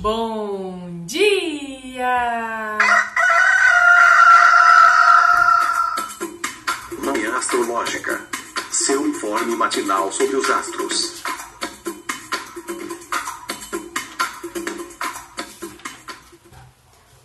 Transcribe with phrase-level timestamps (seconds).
[0.00, 2.78] Bom dia!
[7.02, 8.24] Manhã Astrológica.
[8.70, 11.22] Seu informe matinal sobre os astros.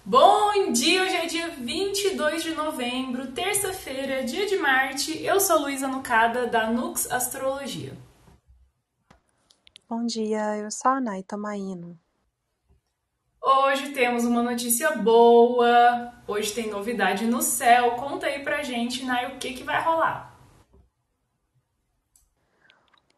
[0.04, 1.04] Bom dia!
[1.04, 5.24] Hoje é dia 22 de novembro, terça-feira, dia de Marte.
[5.24, 7.96] Eu sou Luísa Nucada, da Nux Astrologia.
[9.88, 12.03] Bom dia, eu sou a Nay Tomaino.
[13.56, 17.92] Hoje temos uma notícia boa, hoje tem novidade no céu.
[17.92, 20.36] Conta aí pra gente, Nay, o que, que vai rolar.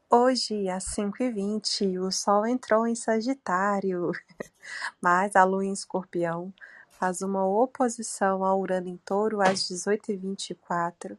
[0.10, 4.12] Hoje, às 5h20, o Sol entrou em Sagitário,
[5.00, 6.54] mas a Lua em Escorpião
[6.90, 11.18] faz uma oposição a Urano em Touro às 18h24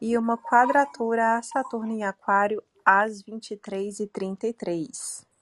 [0.00, 5.33] e uma quadratura a Saturno em Aquário às 23h33.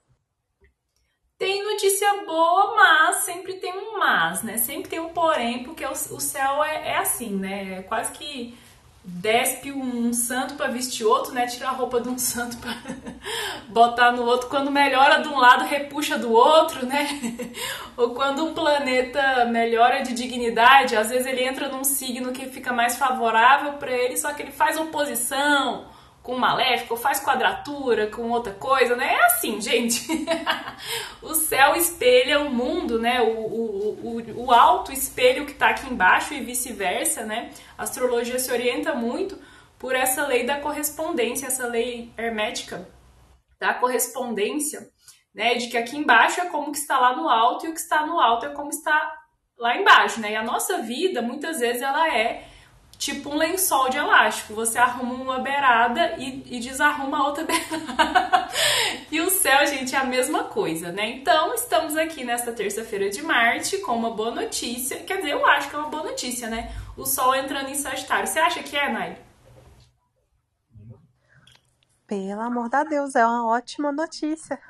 [1.42, 4.58] Tem notícia boa, mas sempre tem um mas, né?
[4.58, 7.78] Sempre tem um porém, porque o, o céu é, é, assim, né?
[7.78, 8.56] É quase que
[9.04, 11.48] despe um santo para vestir outro, né?
[11.48, 12.76] Tira a roupa de um santo para
[13.70, 14.48] botar no outro.
[14.48, 17.08] Quando melhora de um lado, repuxa do outro, né?
[17.98, 22.72] Ou quando um planeta melhora de dignidade, às vezes ele entra num signo que fica
[22.72, 25.90] mais favorável para ele, só que ele faz oposição
[26.22, 29.14] com maléfico, faz quadratura com outra coisa, né?
[29.14, 30.06] É assim, gente.
[31.20, 33.20] o céu espelha o mundo, né?
[33.20, 37.50] O, o, o, o alto espelha o que está aqui embaixo e vice-versa, né?
[37.76, 39.36] A astrologia se orienta muito
[39.78, 42.88] por essa lei da correspondência, essa lei hermética
[43.58, 44.88] da correspondência,
[45.34, 45.56] né?
[45.56, 48.06] De que aqui embaixo é como que está lá no alto e o que está
[48.06, 49.12] no alto é como está
[49.58, 50.32] lá embaixo, né?
[50.32, 52.46] E a nossa vida, muitas vezes, ela é
[53.02, 54.54] tipo um lençol de elástico.
[54.54, 58.48] Você arruma uma beirada e, e desarruma a outra beirada.
[59.10, 61.10] e o céu, gente, é a mesma coisa, né?
[61.10, 65.02] Então, estamos aqui nesta terça-feira de Marte com uma boa notícia.
[65.02, 66.72] Quer dizer, eu acho que é uma boa notícia, né?
[66.96, 68.28] O Sol entrando em Sagitário.
[68.28, 69.18] Você acha que é, Nair?
[72.06, 74.60] Pelo amor de Deus, é uma ótima notícia.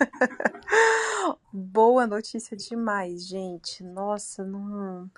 [1.52, 3.82] Boa notícia demais, gente.
[3.82, 5.10] Nossa, não.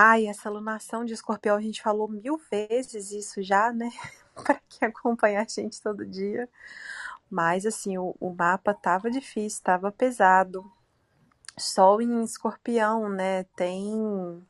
[0.00, 3.90] Ai, essa alunação de escorpião, a gente falou mil vezes isso já, né?
[4.32, 6.48] para quem acompanha a gente todo dia.
[7.28, 10.70] Mas, assim, o, o mapa tava difícil, tava pesado.
[11.58, 13.44] Sol em escorpião, né?
[13.56, 14.40] Tem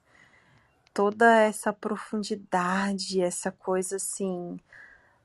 [0.92, 4.58] toda essa profundidade, essa coisa assim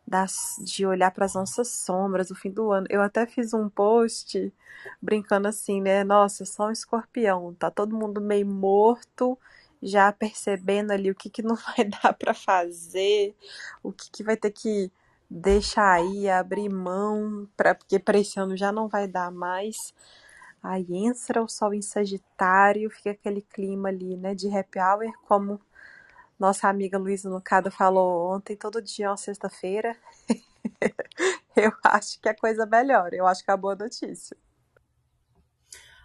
[0.05, 2.87] das, de olhar para as nossas sombras no fim do ano.
[2.89, 4.53] Eu até fiz um post
[5.01, 6.03] brincando assim, né?
[6.03, 9.37] Nossa, só um escorpião, tá todo mundo meio morto,
[9.83, 13.35] já percebendo ali o que, que não vai dar para fazer,
[13.83, 14.91] o que, que vai ter que
[15.29, 19.93] deixar aí, abrir mão, pra, porque para esse ano já não vai dar mais.
[20.63, 25.59] Aí entra o sol em Sagitário, fica aquele clima ali, né, de happy hour, como
[26.39, 29.95] nossa amiga Luísa Nucada falou ontem, todo dia é uma sexta-feira.
[31.55, 34.37] eu acho que é coisa melhor, eu acho que é a boa notícia.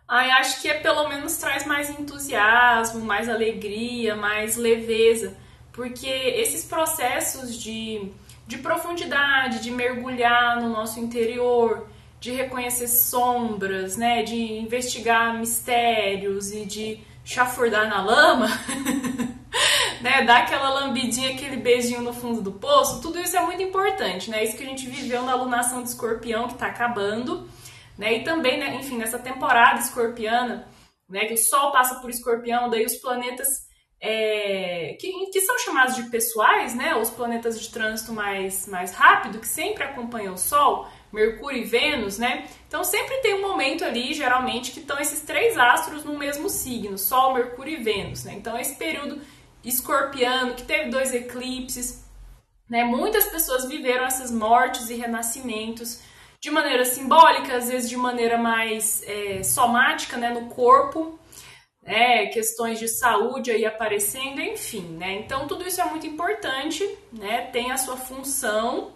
[0.09, 5.37] Ai, acho que é pelo menos traz mais entusiasmo, mais alegria, mais leveza,
[5.71, 8.11] porque esses processos de,
[8.47, 11.87] de profundidade, de mergulhar no nosso interior,
[12.19, 18.49] de reconhecer sombras, né, de investigar mistérios e de chafurdar na lama,
[20.01, 24.31] né, dar aquela lambidinha, aquele beijinho no fundo do poço, tudo isso é muito importante,
[24.31, 24.43] né?
[24.43, 27.47] Isso que a gente viveu na alunação de escorpião que está acabando
[27.99, 28.19] né?
[28.19, 30.67] E também, né, enfim, nessa temporada escorpiana,
[31.09, 33.49] né, que o Sol passa por escorpião, daí os planetas
[34.01, 39.41] é, que, que são chamados de pessoais, né, os planetas de trânsito mais, mais rápido,
[39.41, 42.47] que sempre acompanham o Sol, Mercúrio e Vênus, né?
[42.69, 46.99] Então sempre tem um momento ali, geralmente, que estão esses três astros no mesmo signo,
[46.99, 48.35] Sol, Mercúrio e Vênus, né?
[48.35, 49.19] Então esse período
[49.65, 52.05] escorpiano, que teve dois eclipses,
[52.69, 52.85] né?
[52.85, 56.03] Muitas pessoas viveram essas mortes e renascimentos
[56.41, 61.19] de maneira simbólica, às vezes de maneira mais é, somática, né, no corpo,
[61.83, 65.15] né, questões de saúde aí aparecendo, enfim, né?
[65.15, 67.47] Então tudo isso é muito importante, né?
[67.51, 68.93] Tem a sua função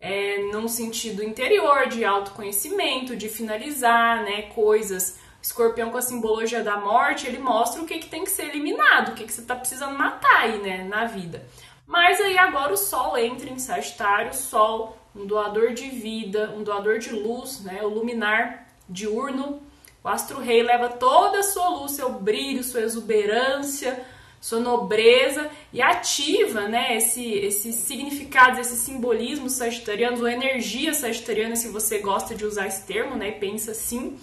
[0.00, 5.20] é, num sentido interior de autoconhecimento, de finalizar, né, coisas.
[5.40, 9.10] Escorpião com a simbologia da morte, ele mostra o que, que tem que ser eliminado,
[9.10, 11.46] o que, que você está precisando matar aí, né, na vida.
[11.86, 16.98] Mas aí agora o Sol entra em Sagitário, Sol um doador de vida, um doador
[16.98, 17.82] de luz, né?
[17.82, 19.62] O luminar diurno.
[20.02, 24.04] O astro-rei leva toda a sua luz, seu brilho, sua exuberância,
[24.42, 31.68] sua nobreza e ativa, né, esse, esses significados, esses simbolismos sagitarianos, ou energia sagitariana, se
[31.68, 34.18] você gosta de usar esse termo, né, pensa assim.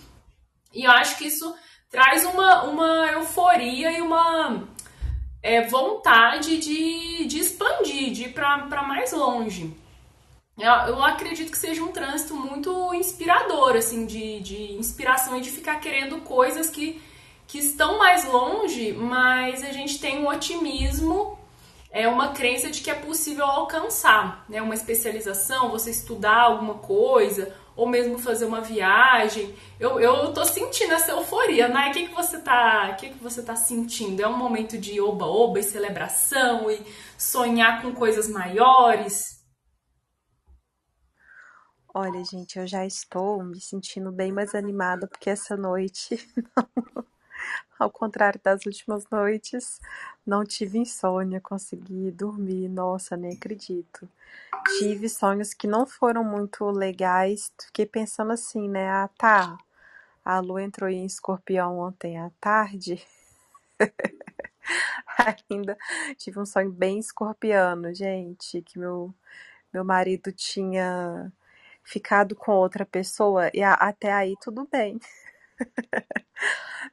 [0.73, 1.55] E eu acho que isso
[1.89, 4.67] traz uma, uma euforia e uma
[5.41, 9.73] é, vontade de, de expandir, de ir para mais longe.
[10.59, 15.79] Eu, acredito que seja um trânsito muito inspirador, assim, de, de inspiração e de ficar
[15.79, 17.01] querendo coisas que,
[17.47, 21.39] que estão mais longe, mas a gente tem um otimismo,
[21.91, 24.61] é uma crença de que é possível alcançar, né?
[24.61, 29.55] Uma especialização, você estudar alguma coisa, ou mesmo fazer uma viagem.
[29.79, 31.89] Eu, eu tô sentindo essa euforia, né?
[31.89, 34.21] O que, que você tá, que, que você tá sentindo?
[34.21, 36.81] É um momento de oba-oba e celebração e
[37.17, 39.38] sonhar com coisas maiores?
[41.93, 46.17] Olha, gente, eu já estou me sentindo bem mais animada porque essa noite,
[47.79, 49.79] ao contrário das últimas noites,
[50.25, 52.67] não tive insônia, consegui dormir.
[52.69, 54.07] Nossa, nem acredito
[54.79, 57.51] tive sonhos que não foram muito legais.
[57.67, 58.89] Fiquei pensando assim, né?
[58.89, 59.57] Ah, tá.
[60.25, 63.03] A lua entrou em escorpião ontem à tarde.
[65.49, 65.77] Ainda
[66.17, 69.13] tive um sonho bem escorpiano, gente, que meu,
[69.73, 71.31] meu marido tinha
[71.89, 74.99] ficado com outra pessoa e até aí tudo bem.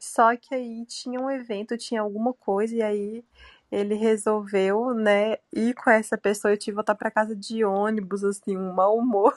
[0.01, 3.25] Só que aí tinha um evento, tinha alguma coisa e aí
[3.71, 6.53] ele resolveu, né, ir com essa pessoa.
[6.53, 9.35] Eu tive que voltar para casa de ônibus, assim, um mau humor.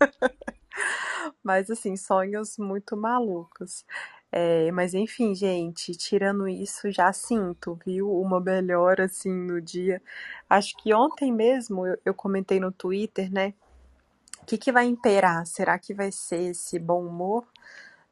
[1.42, 3.84] mas, assim, sonhos muito malucos.
[4.32, 10.02] É, mas enfim, gente, tirando isso, já sinto, viu, uma melhora assim no dia.
[10.48, 13.54] Acho que ontem mesmo eu, eu comentei no Twitter, né?
[14.42, 15.46] O que, que vai imperar?
[15.46, 17.46] Será que vai ser esse bom humor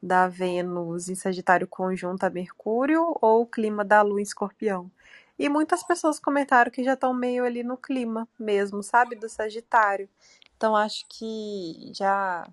[0.01, 4.89] da Vênus em Sagitário conjunto a Mercúrio ou o clima da Lua em Escorpião?
[5.37, 9.15] E muitas pessoas comentaram que já estão meio ali no clima mesmo, sabe?
[9.15, 10.09] Do Sagitário.
[10.55, 12.45] Então acho que já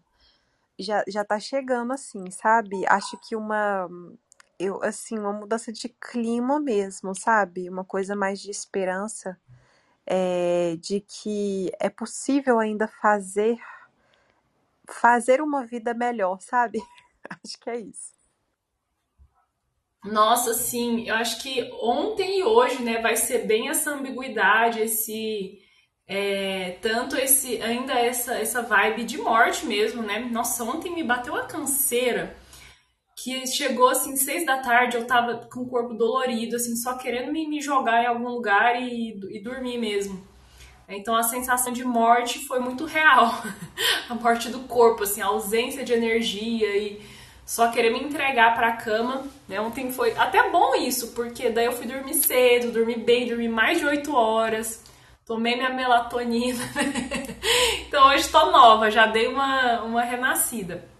[0.78, 2.84] já, já tá chegando assim, sabe?
[2.86, 3.88] Acho que uma
[4.58, 7.68] eu assim, uma mudança de clima mesmo, sabe?
[7.68, 9.38] Uma coisa mais de esperança
[10.06, 13.58] é, de que é possível ainda fazer
[14.88, 16.78] fazer uma vida melhor, sabe?
[17.44, 18.14] Acho que é isso.
[20.04, 25.60] Nossa, sim, eu acho que ontem e hoje, né, vai ser bem essa ambiguidade, esse
[26.06, 30.20] é, tanto esse ainda essa essa vibe de morte mesmo, né?
[30.20, 32.36] Nossa, ontem me bateu a canseira
[33.16, 37.32] que chegou assim seis da tarde, eu tava com o corpo dolorido, assim, só querendo
[37.32, 40.22] me, me jogar em algum lugar e, e dormir mesmo.
[40.86, 43.42] Então a sensação de morte foi muito real,
[44.08, 47.00] a morte do corpo, assim, a ausência de energia e
[47.44, 49.26] só querer me entregar para a cama.
[49.48, 49.58] Né?
[49.60, 53.78] Ontem foi até bom isso, porque daí eu fui dormir cedo, dormi bem, dormi mais
[53.78, 54.84] de 8 horas,
[55.24, 56.62] tomei minha melatonina.
[57.88, 60.95] então hoje estou nova, já dei uma, uma renascida.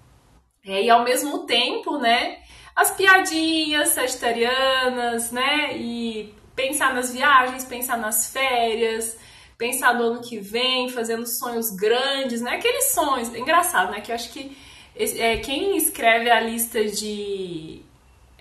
[0.67, 2.39] É, e ao mesmo tempo, né,
[2.75, 9.17] as piadinhas sagitarianas, né, e pensar nas viagens, pensar nas férias,
[9.57, 14.11] pensar no ano que vem, fazendo sonhos grandes, né, aqueles sonhos, é engraçado, né, que
[14.11, 14.57] eu acho que
[14.99, 17.83] é, quem escreve a lista de.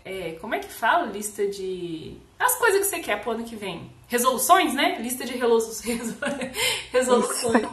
[0.05, 1.07] É, como é que fala?
[1.07, 2.15] Lista de.
[2.39, 3.91] As coisas que você quer pro ano que vem.
[4.07, 4.97] Resoluções, né?
[5.01, 5.33] Lista de
[6.93, 7.67] resoluções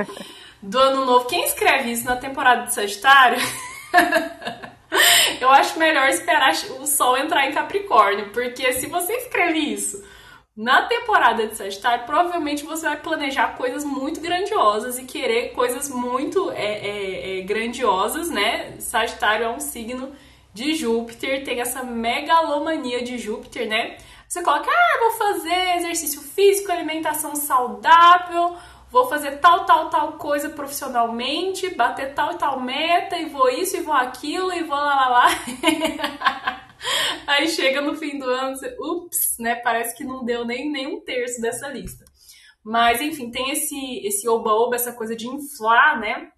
[0.61, 1.27] do ano novo.
[1.27, 3.39] Quem escreve isso na temporada de Sagitário?
[5.41, 10.03] Eu acho melhor esperar o Sol entrar em Capricórnio, porque se você escreve isso
[10.57, 16.51] na temporada de Sagitário, provavelmente você vai planejar coisas muito grandiosas e querer coisas muito
[16.51, 18.75] é, é, é, grandiosas, né?
[18.79, 20.13] Sagitário é um signo
[20.53, 23.97] de Júpiter, tem essa megalomania de Júpiter, né?
[24.29, 28.57] Você coloca, ah, vou fazer exercício físico, alimentação saudável,
[28.93, 33.79] vou fazer tal, tal, tal coisa profissionalmente, bater tal e tal meta, e vou isso,
[33.79, 35.29] e vou aquilo, e vou lá, lá, lá.
[37.27, 39.55] Aí chega no fim do ano, você, ups, né?
[39.57, 42.05] Parece que não deu nem, nem um terço dessa lista.
[42.63, 46.31] Mas, enfim, tem esse esse oba-oba, essa coisa de inflar, né?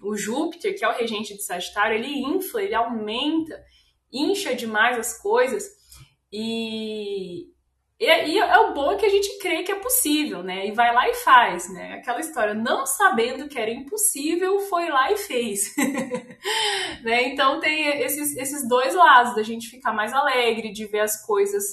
[0.00, 3.60] O Júpiter, que é o regente de Sagitário, ele infla, ele aumenta,
[4.12, 5.64] incha demais as coisas.
[6.32, 7.46] E,
[8.00, 10.68] e, e, é o bom é que a gente crê que é possível, né?
[10.68, 11.94] E vai lá e faz, né?
[11.94, 15.74] Aquela história, não sabendo que era impossível, foi lá e fez.
[17.02, 17.24] né?
[17.24, 21.64] Então tem esses, esses dois lados, da gente ficar mais alegre, de ver as coisas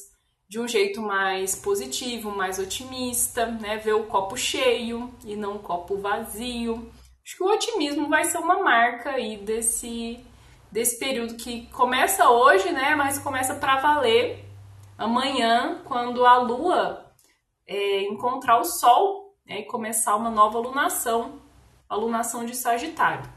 [0.50, 3.78] de um jeito mais positivo, mais otimista, né?
[3.78, 6.92] Ver o copo cheio e não o copo vazio.
[7.24, 10.20] Acho que o otimismo vai ser uma marca aí desse,
[10.72, 12.96] desse período que começa hoje, né?
[12.96, 14.45] Mas começa para valer
[14.98, 17.12] amanhã, quando a Lua
[17.68, 21.42] é, encontrar o Sol né, e começar uma nova lunação,
[21.88, 23.30] a lunação de Sagitário.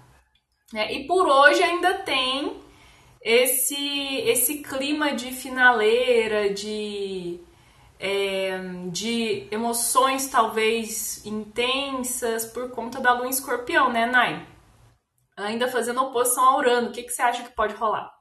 [0.74, 2.60] É, e por hoje ainda tem
[3.22, 7.40] esse, esse clima de finaleira, de,
[7.98, 8.58] é,
[8.90, 14.46] de emoções talvez intensas por conta da lua em escorpião, né, Nai?
[15.36, 18.17] Ainda fazendo oposição ao Urano, o que, que você acha que pode rolar?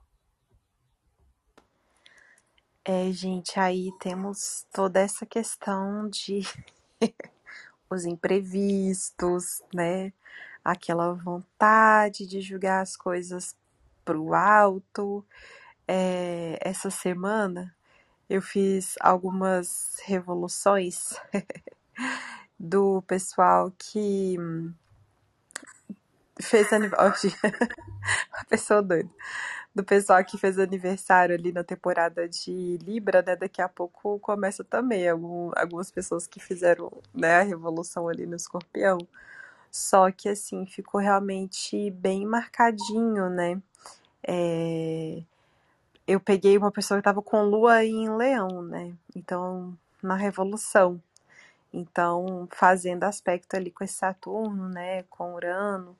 [2.89, 6.39] É, gente, aí temos toda essa questão de
[7.91, 10.13] os imprevistos, né?
[10.63, 13.57] Aquela vontade de julgar as coisas
[14.05, 15.21] pro alto.
[15.85, 17.75] É, essa semana
[18.29, 21.19] eu fiz algumas revoluções
[22.57, 24.37] do pessoal que
[26.41, 27.35] fez aniversário.
[28.31, 29.11] a pessoa doida
[29.77, 33.35] do pessoal que fez aniversário ali na temporada de Libra, né?
[33.35, 38.35] Daqui a pouco começa também algum, algumas pessoas que fizeram né, a revolução ali no
[38.35, 38.97] escorpião.
[39.71, 43.61] Só que assim, ficou realmente bem marcadinho, né?
[44.23, 45.21] É...
[46.07, 48.93] Eu peguei uma pessoa que estava com lua em leão, né?
[49.15, 51.01] Então, na revolução.
[51.71, 55.03] Então, fazendo aspecto ali com esse Saturno, né?
[55.03, 55.95] Com Urano.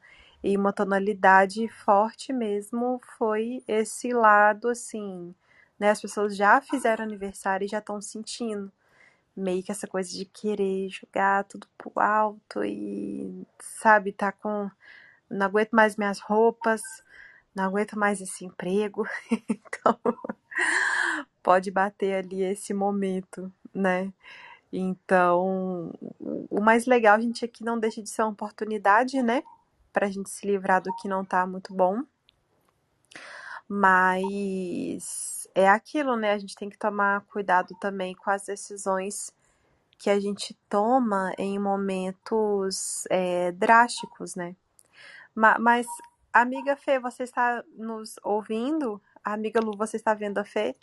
[0.48, 5.36] E uma tonalidade forte mesmo foi esse lado assim,
[5.78, 5.90] né?
[5.90, 8.72] As pessoas já fizeram aniversário e já estão sentindo
[9.36, 14.72] meio que essa coisa de querer jogar tudo pro alto e, sabe, tá com.
[15.30, 16.82] Não aguento mais minhas roupas,
[17.54, 19.06] não aguento mais esse emprego.
[19.50, 20.00] então,
[21.44, 24.14] pode bater ali esse momento, né?
[24.72, 25.94] Então,
[26.50, 29.44] o mais legal, gente, é que não deixa de ser uma oportunidade, né?
[29.98, 32.04] Para a gente se livrar do que não tá muito bom.
[33.68, 36.34] Mas é aquilo, né?
[36.34, 39.34] A gente tem que tomar cuidado também com as decisões
[39.98, 44.56] que a gente toma em momentos é, drásticos, né?
[45.34, 45.88] Mas,
[46.32, 49.02] amiga Fê, você está nos ouvindo?
[49.24, 50.76] Amiga Lu, você está vendo a Fê?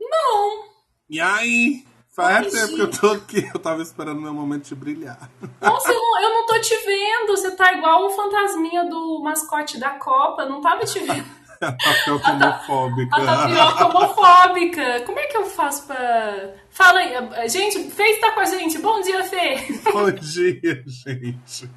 [0.00, 0.72] Não!
[1.08, 1.86] E aí?
[2.08, 5.30] Faz tempo que eu tô aqui, eu tava esperando meu momento de brilhar.
[5.60, 7.36] Nossa, eu eu não tô te vendo.
[7.36, 11.40] Você tá igual o fantasminha do mascote da Copa, não tava te vendo.
[11.60, 13.16] A tapioca homofóbica.
[13.16, 15.00] A tapioca homofóbica.
[15.04, 16.54] Como é que eu faço pra.
[16.70, 17.48] Fala aí.
[17.50, 18.78] Gente, Fê está com a gente.
[18.78, 19.56] Bom dia, Fê.
[19.92, 21.70] Bom dia, gente.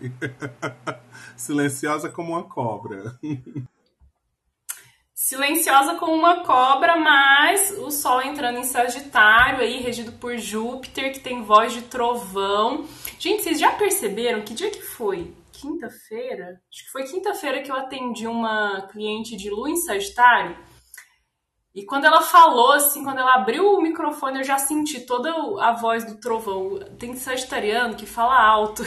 [1.35, 3.19] Silenciosa como uma cobra
[5.33, 11.19] silenciosa como uma cobra, mas o Sol entrando em Sagitário, aí regido por Júpiter, que
[11.19, 12.85] tem voz de trovão.
[13.17, 15.33] Gente, vocês já perceberam que dia que foi?
[15.51, 16.61] Quinta-feira?
[16.71, 20.55] Acho que foi quinta-feira que eu atendi uma cliente de Lua em Sagitário.
[21.73, 25.71] E quando ela falou, assim, quando ela abriu o microfone, eu já senti toda a
[25.71, 26.77] voz do trovão.
[26.99, 28.83] Tem sagitariano que fala alto,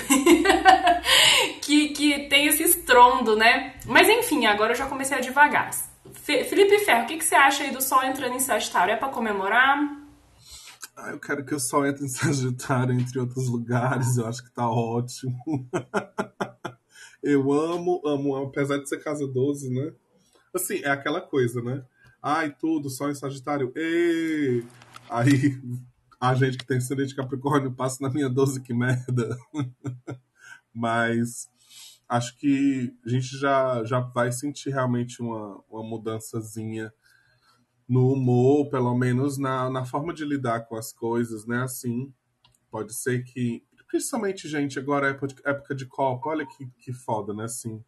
[1.61, 3.75] que, que tem esse estrondo, né?
[3.85, 5.71] Mas enfim, agora eu já comecei a devagar.
[6.26, 8.92] Felipe Ferro, o que, que você acha aí do Sol entrando em Sagitário?
[8.92, 9.78] É para comemorar?
[10.97, 14.16] Ah, eu quero que o Sol entre em Sagitário, entre outros lugares.
[14.16, 15.38] Eu acho que tá ótimo.
[17.23, 19.92] eu amo, amo, apesar de ser casa 12, né?
[20.52, 21.85] Assim, é aquela coisa, né?
[22.21, 23.73] Ai, tudo, Sol em Sagitário.
[23.76, 24.66] Ei!
[25.09, 25.56] Aí
[26.21, 29.38] a gente que tem ascendente de Capricórnio passa na minha 12, que merda.
[30.75, 31.49] Mas
[32.08, 36.92] acho que a gente já, já vai sentir realmente uma, uma mudançazinha
[37.88, 41.62] no humor, pelo menos na, na forma de lidar com as coisas, né?
[41.62, 42.12] Assim,
[42.70, 43.64] pode ser que.
[43.88, 47.44] Principalmente, gente, agora é época de Copa, olha que, que foda, né?
[47.44, 47.84] Assim,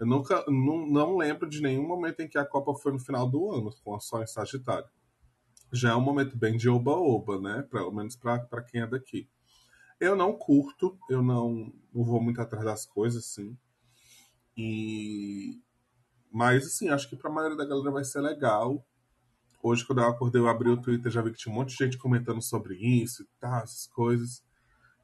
[0.00, 3.28] eu nunca não, não lembro de nenhum momento em que a Copa foi no final
[3.28, 4.88] do ano, com a só em Sagitário.
[5.70, 7.62] Já é um momento bem de oba-oba, né?
[7.70, 9.28] Pelo menos para quem é daqui.
[10.00, 13.56] Eu não curto, eu não, não vou muito atrás das coisas, assim.
[14.56, 15.60] E...
[16.30, 18.84] Mas, assim, acho que pra maioria da galera vai ser legal.
[19.62, 21.84] Hoje, quando eu acordei, eu abri o Twitter, já vi que tinha um monte de
[21.84, 24.44] gente comentando sobre isso e tal, essas coisas.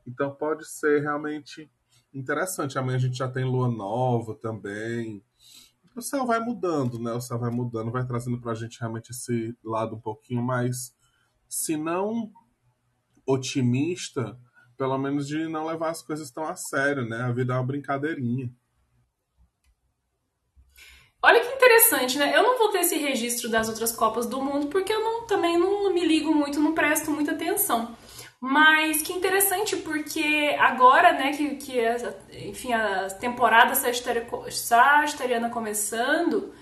[0.06, 1.70] Então pode ser realmente
[2.12, 2.78] interessante.
[2.78, 5.25] Amanhã a gente já tem lua nova também.
[5.94, 7.12] O céu vai mudando, né?
[7.12, 10.94] O céu vai mudando, vai trazendo pra gente realmente esse lado um pouquinho mais,
[11.49, 12.30] se não
[13.26, 14.38] otimista,
[14.80, 17.20] pelo menos de não levar as coisas tão a sério, né?
[17.20, 18.50] A vida é uma brincadeirinha.
[21.22, 22.34] Olha que interessante, né?
[22.34, 25.58] Eu não vou ter esse registro das outras Copas do Mundo porque eu não, também
[25.58, 27.94] não me ligo muito, não presto muita atenção.
[28.40, 31.78] Mas que interessante, porque agora, né, que, que
[32.49, 36.54] enfim, a temporada sagitariana começando,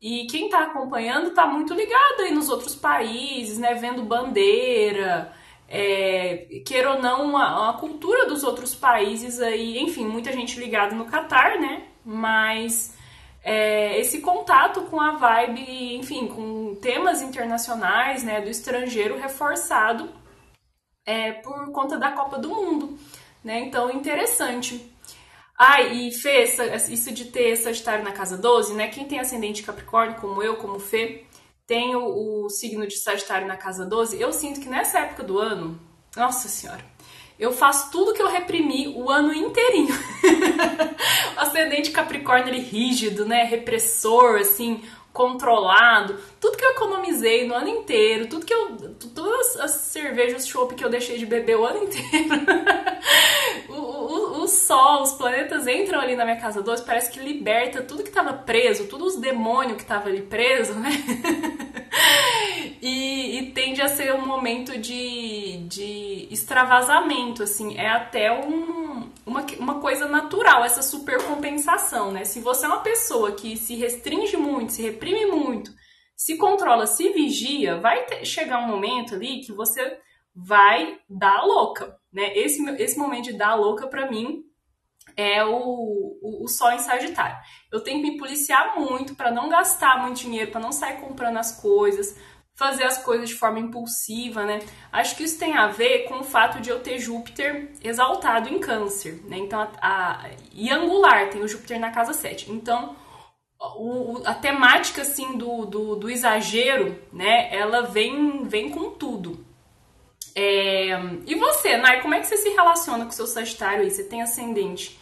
[0.00, 5.36] e quem tá acompanhando tá muito ligado aí nos outros países, né, vendo bandeira,
[5.68, 10.94] é, queira ou não, a, a, cultura dos outros países aí, enfim, muita gente ligada
[10.94, 12.96] no Catar, né, mas
[13.44, 20.10] é, esse contato com a vibe, enfim, com temas internacionais, né, do estrangeiro reforçado
[21.08, 22.98] é, por conta da Copa do Mundo,
[23.42, 23.60] né?
[23.60, 24.92] Então, interessante.
[25.58, 26.44] Ah, e Fê,
[26.90, 28.88] isso de ter Sagitário na casa 12, né?
[28.88, 31.24] Quem tem ascendente Capricórnio, como eu, como Fê,
[31.68, 35.38] tem o, o signo de Sagitário na casa 12, eu sinto que nessa época do
[35.38, 35.78] ano,
[36.16, 36.82] nossa senhora,
[37.38, 39.94] eu faço tudo que eu reprimi o ano inteirinho.
[41.36, 43.44] o ascendente Capricórnio, ele rígido, né?
[43.44, 44.82] Repressor, assim,
[45.18, 46.16] controlado.
[46.40, 48.76] Tudo que eu economizei no ano inteiro, tudo que eu.
[49.12, 52.28] Todas as cervejas chopp que eu deixei de beber o ano inteiro.
[53.68, 57.82] o, o, o, sol, os planetas entram ali na minha casa 12, parece que liberta
[57.82, 60.90] tudo que tava preso, todos os demônios que tava ali preso, né?
[62.80, 69.46] e, e, tende a ser um momento de, de extravasamento, assim, é até um, uma,
[69.58, 72.24] uma coisa natural, essa supercompensação, né?
[72.24, 75.70] Se você é uma pessoa que se restringe muito, se reprime muito,
[76.16, 79.98] se controla, se vigia, vai ter, chegar um momento ali que você
[80.34, 82.36] vai dar louca, né?
[82.36, 84.42] Esse, esse momento de dar louca, para mim,
[85.16, 87.36] é o, o, o sol em Sagitário.
[87.70, 91.36] Eu tenho que me policiar muito para não gastar muito dinheiro, para não sair comprando
[91.36, 92.16] as coisas,
[92.58, 94.58] fazer as coisas de forma impulsiva, né?
[94.90, 98.58] Acho que isso tem a ver com o fato de eu ter Júpiter exaltado em
[98.58, 99.38] Câncer, né?
[99.38, 102.50] Então, a, a, e angular, tem o Júpiter na casa 7.
[102.50, 102.96] Então,
[103.60, 107.48] o, a temática, assim, do, do, do, exagero, né?
[107.54, 109.46] Ela vem, vem com tudo.
[110.34, 110.98] É...
[111.26, 113.90] E você, Nai, como é que você se relaciona com o seu Sagitário aí?
[113.90, 114.98] Você tem ascendente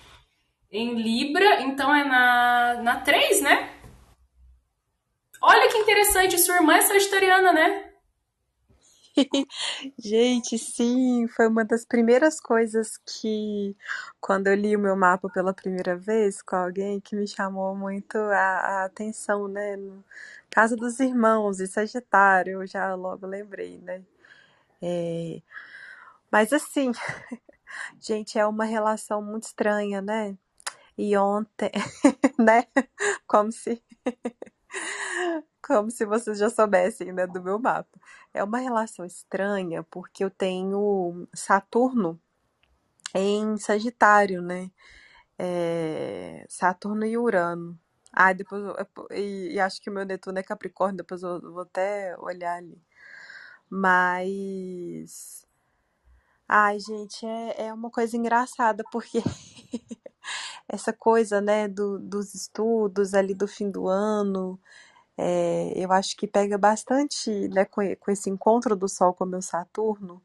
[0.71, 3.71] em Libra, então é na, na 3, né?
[5.49, 7.93] Olha que interessante, sua irmã é sagitariana, né?
[9.97, 13.77] Gente, sim, foi uma das primeiras coisas que,
[14.21, 18.17] quando eu li o meu mapa pela primeira vez com alguém, que me chamou muito
[18.19, 19.77] a, a atenção, né?
[19.77, 20.05] No
[20.51, 24.03] Casa dos Irmãos e Sagitário, eu já logo lembrei, né?
[24.83, 25.41] É...
[26.33, 26.91] Mas assim,
[28.01, 30.37] gente, é uma relação muito estranha, né?
[30.99, 31.71] E ontem,
[32.39, 32.67] né?
[33.29, 33.81] Como se.
[35.63, 37.99] Como se vocês já soubessem, né, do meu mapa.
[38.33, 42.21] É uma relação estranha, porque eu tenho Saturno
[43.15, 44.71] em Sagitário, né?
[45.39, 47.79] É, Saturno e Urano.
[48.13, 48.63] Ah, depois
[49.11, 52.81] e, e, acho que o meu Netuno é Capricórnio, depois eu vou até olhar ali.
[53.71, 55.47] Mas.
[56.49, 59.21] Ai, gente, é, é uma coisa engraçada, porque
[60.69, 64.59] essa coisa, né, do, dos estudos ali do fim do ano,
[65.19, 69.29] é, eu acho que pega bastante, né, com, com esse encontro do Sol com o
[69.29, 70.23] meu Saturno,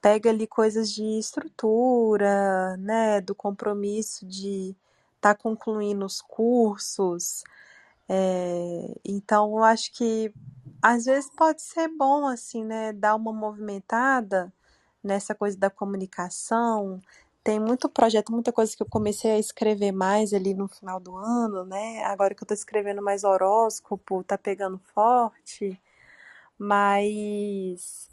[0.00, 4.76] pega ali coisas de estrutura, né, do compromisso de
[5.16, 7.44] estar tá concluindo os cursos.
[8.08, 10.32] É, então, eu acho que
[10.82, 14.52] às vezes pode ser bom, assim, né, dar uma movimentada
[15.02, 17.00] nessa coisa da comunicação,
[17.46, 21.16] tem muito projeto, muita coisa que eu comecei a escrever mais ali no final do
[21.16, 22.02] ano, né?
[22.02, 25.80] Agora que eu tô escrevendo mais horóscopo, tá pegando forte,
[26.58, 28.10] mas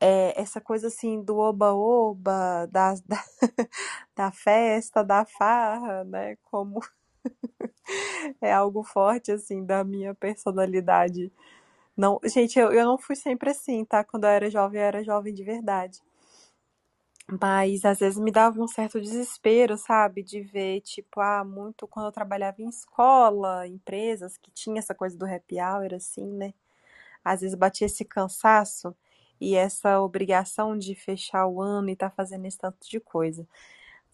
[0.00, 3.24] é, essa coisa assim do oba-oba, da, da,
[4.16, 6.36] da festa, da farra, né?
[6.44, 6.80] Como
[8.40, 11.32] é algo forte assim da minha personalidade.
[11.96, 14.04] Não, gente, eu, eu não fui sempre assim, tá?
[14.04, 16.00] Quando eu era jovem, eu era jovem de verdade.
[17.30, 20.22] Mas às vezes me dava um certo desespero, sabe?
[20.22, 25.16] De ver, tipo, ah, muito quando eu trabalhava em escola, empresas que tinha essa coisa
[25.16, 26.52] do happy hour, assim, né?
[27.24, 28.96] Às vezes batia esse cansaço
[29.40, 33.46] e essa obrigação de fechar o ano e tá fazendo esse tanto de coisa.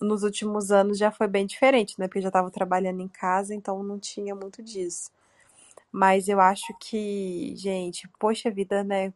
[0.00, 2.08] Nos últimos anos já foi bem diferente, né?
[2.08, 5.10] Porque eu já estava trabalhando em casa, então não tinha muito disso.
[5.92, 9.12] Mas eu acho que, gente, poxa vida, né?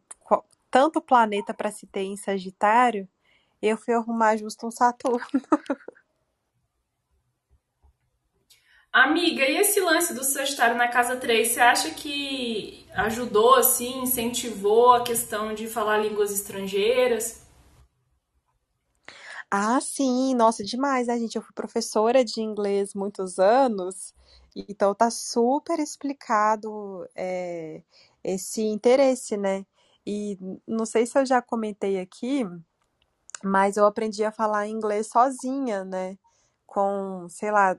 [0.71, 3.07] Tanto planeta para se ter em Sagitário
[3.67, 5.19] eu fui arrumar justo um Saturno.
[8.91, 14.93] Amiga, e esse lance do Sagitário na casa 3, você acha que ajudou, assim, incentivou
[14.93, 17.45] a questão de falar línguas estrangeiras?
[19.51, 21.35] Ah, sim, nossa, demais, né, gente?
[21.35, 24.13] Eu fui professora de inglês muitos anos,
[24.55, 27.81] então tá super explicado é,
[28.23, 29.65] esse interesse, né?
[30.05, 32.45] E não sei se eu já comentei aqui,
[33.45, 36.17] mas eu aprendi a falar inglês sozinha, né?
[36.67, 37.77] Com, sei lá,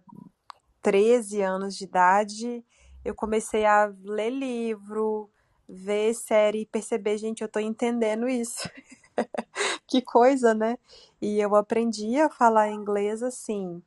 [0.82, 2.64] 13 anos de idade,
[3.04, 5.30] eu comecei a ler livro,
[5.68, 8.68] ver série e perceber, gente, eu tô entendendo isso.
[9.86, 10.78] que coisa, né?
[11.20, 13.82] E eu aprendi a falar inglês assim,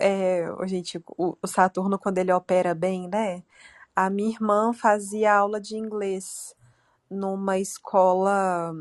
[0.00, 3.42] É, gente, o, o Saturno, quando ele opera bem, né?
[3.96, 6.54] A minha irmã fazia aula de inglês
[7.10, 8.74] numa escola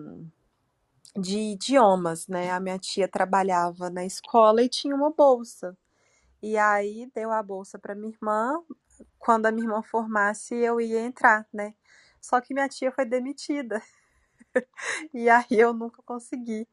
[1.17, 2.51] de idiomas, né?
[2.51, 5.77] A minha tia trabalhava na escola e tinha uma bolsa.
[6.43, 8.61] E aí deu a bolsa para minha irmã.
[9.19, 11.75] Quando a minha irmã formasse, eu ia entrar, né?
[12.21, 13.81] Só que minha tia foi demitida.
[15.13, 16.67] E aí eu nunca consegui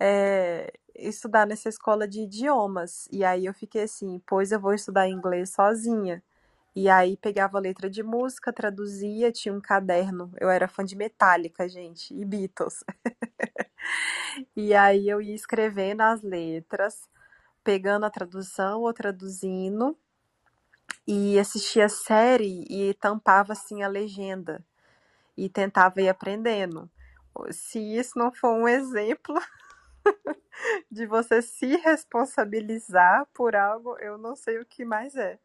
[0.00, 3.08] é, estudar nessa escola de idiomas.
[3.12, 6.22] E aí eu fiquei assim, pois eu vou estudar inglês sozinha.
[6.80, 10.30] E aí pegava letra de música, traduzia, tinha um caderno.
[10.40, 12.84] Eu era fã de Metallica, gente, e Beatles.
[14.54, 17.10] e aí eu ia escrevendo as letras,
[17.64, 19.98] pegando a tradução ou traduzindo,
[21.04, 24.64] e assistia a série e tampava assim a legenda
[25.36, 26.88] e tentava ir aprendendo.
[27.50, 29.34] Se isso não for um exemplo
[30.88, 35.40] de você se responsabilizar por algo, eu não sei o que mais é.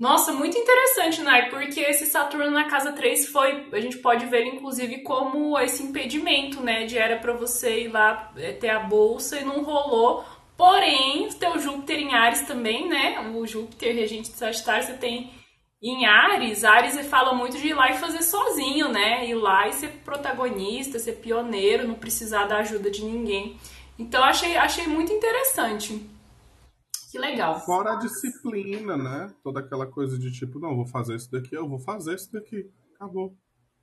[0.00, 4.46] Nossa, muito interessante, Nai, porque esse Saturno na casa 3 foi, a gente pode ver
[4.46, 9.38] inclusive como esse impedimento, né, de era para você ir lá é, ter a bolsa
[9.38, 10.24] e não rolou.
[10.56, 13.18] Porém, teu Júpiter em Ares também, né?
[13.34, 15.32] O Júpiter regente de Sagitário, você tem
[15.82, 19.26] em Ares, Ares fala muito de ir lá e fazer sozinho, né?
[19.26, 23.58] Ir lá e ser protagonista, ser pioneiro, não precisar da ajuda de ninguém.
[23.98, 26.00] Então achei, achei muito interessante.
[27.10, 27.60] Que legal.
[27.64, 29.34] Fora a disciplina, né?
[29.42, 32.70] Toda aquela coisa de tipo, não, vou fazer isso daqui, eu vou fazer isso daqui.
[32.94, 33.36] Acabou.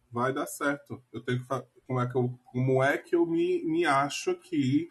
[0.09, 1.03] Vai dar certo.
[1.11, 1.45] Eu tenho que
[1.85, 4.89] como é que eu, como é que eu me, me acho aqui?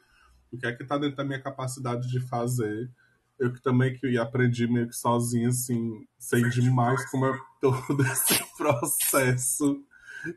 [0.53, 2.91] O que é que tá dentro da minha capacidade de fazer?
[3.39, 8.43] Eu que também que aprendi meio que sozinho, assim, sei demais como é todo esse
[8.57, 9.83] processo.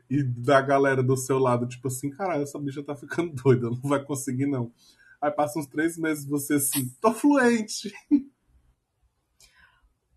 [0.08, 3.80] E da galera do seu lado, tipo assim, caralho, essa bicha tá ficando doida, não
[3.82, 4.72] vai conseguir não.
[5.20, 7.92] Aí passa uns três meses você assim, tô fluente.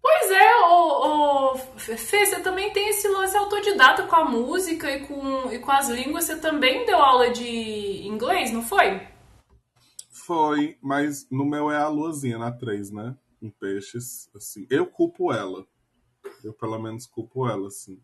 [0.02, 5.52] Pois é, o, Fê, você também tem esse lance autodidata com a música e com,
[5.52, 6.26] e com as línguas.
[6.26, 9.08] Você também deu aula de inglês, não foi?
[10.12, 13.18] Foi, mas no meu é a luazinha, na 3, né?
[13.42, 14.66] Em peixes, assim.
[14.70, 15.66] Eu culpo ela.
[16.44, 18.02] Eu pelo menos culpo ela, assim.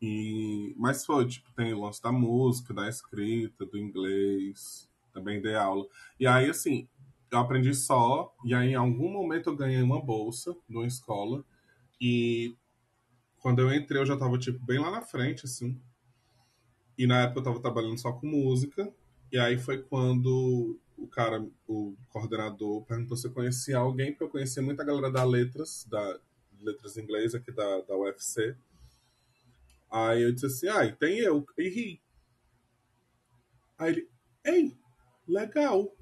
[0.00, 0.74] E...
[0.78, 5.86] Mas foi, tipo, tem o lance da música, da escrita, do inglês também dei aula.
[6.20, 6.88] E aí, assim,
[7.30, 11.44] eu aprendi só, e aí em algum momento eu ganhei uma bolsa numa escola,
[12.00, 12.56] e
[13.38, 15.80] quando eu entrei eu já tava, tipo, bem lá na frente, assim.
[16.98, 18.92] E na época eu tava trabalhando só com música,
[19.32, 24.30] e aí foi quando o cara, o coordenador, perguntou se eu conhecia alguém, porque eu
[24.30, 26.20] conhecia muita galera da Letras, da
[26.60, 28.56] Letras Inglês aqui da, da UFC.
[29.90, 32.02] Aí eu disse assim, ah, e tem eu, e ri.
[33.78, 34.08] Aí ele,
[34.44, 34.76] ei,
[35.26, 35.94] legal.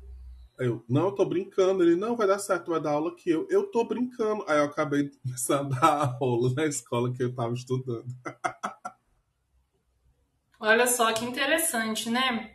[0.58, 1.82] Eu, não, tô brincando.
[1.82, 3.46] Ele, não, vai dar certo, vai dar aula que eu.
[3.50, 4.44] Eu tô brincando.
[4.46, 8.06] Aí eu acabei começando a dar aula na escola que eu tava estudando.
[10.60, 12.52] Olha só que interessante, né?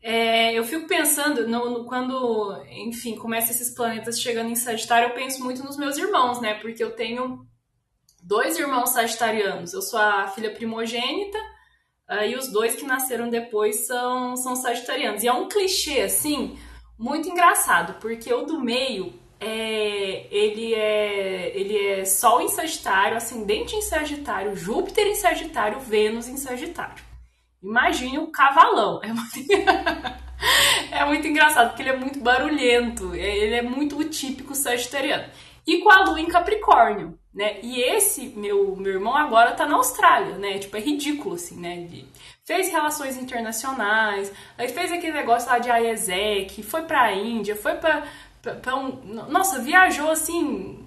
[0.00, 5.14] É, eu fico pensando, no, no, quando, enfim, começa esses planetas chegando em Sagitário, eu
[5.14, 6.54] penso muito nos meus irmãos, né?
[6.54, 7.46] Porque eu tenho
[8.22, 9.72] dois irmãos sagitarianos.
[9.72, 11.38] Eu sou a filha primogênita
[12.10, 15.22] Uh, e os dois que nasceram depois são, são sagitarianos.
[15.22, 16.58] E é um clichê, assim,
[16.98, 23.76] muito engraçado, porque o do meio é, ele, é, ele é Sol em Sagitário, Ascendente
[23.76, 27.02] em Sagitário, Júpiter em Sagitário, Vênus em Sagitário.
[27.62, 29.00] Imagine o cavalão.
[29.02, 29.52] É muito,
[30.92, 35.24] é muito engraçado, porque ele é muito barulhento, é, ele é muito típico sagitariano.
[35.66, 37.58] E com a lua em Capricórnio né?
[37.62, 40.58] E esse meu, meu irmão agora tá na Austrália, né?
[40.58, 41.84] Tipo, é ridículo, assim, né?
[41.86, 42.06] De,
[42.44, 48.06] fez relações internacionais, aí fez aquele negócio lá de IESEC, foi pra Índia, foi pra,
[48.40, 49.02] pra, pra um...
[49.28, 50.86] Nossa, viajou, assim,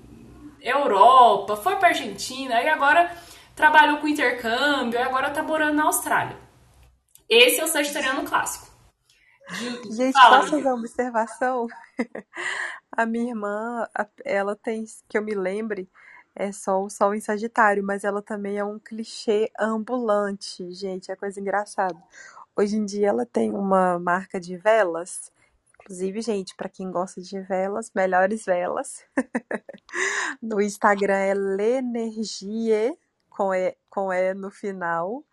[0.61, 3.11] Europa, foi pra Argentina, aí agora
[3.53, 6.37] trabalhou com intercâmbio, aí agora tá morando na Austrália.
[7.29, 8.67] Esse é o sagitariano clássico.
[9.89, 11.67] Gente, Fala, fazer uma observação?
[12.97, 13.87] A minha irmã,
[14.25, 15.87] ela tem, que eu me lembre,
[16.35, 21.15] é só o Sol em Sagitário, mas ela também é um clichê ambulante, gente, é
[21.15, 21.95] coisa engraçada.
[22.55, 25.31] Hoje em dia ela tem uma marca de velas,
[25.79, 29.05] inclusive, gente, para quem gosta de velas, melhores velas.
[30.41, 32.97] no Instagram é Lenergie,
[33.29, 35.23] com E, com e no final.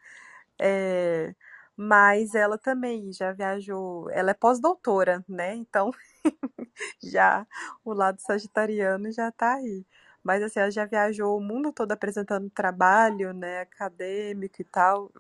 [0.59, 1.35] É,
[1.77, 5.55] mas ela também já viajou, ela é pós-doutora, né?
[5.55, 5.91] Então,
[7.03, 7.47] já
[7.85, 9.85] o lado sagitariano já tá aí.
[10.23, 15.11] Mas assim, ela já viajou o mundo todo apresentando trabalho, né, acadêmico e tal.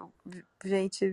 [0.65, 1.13] Gente,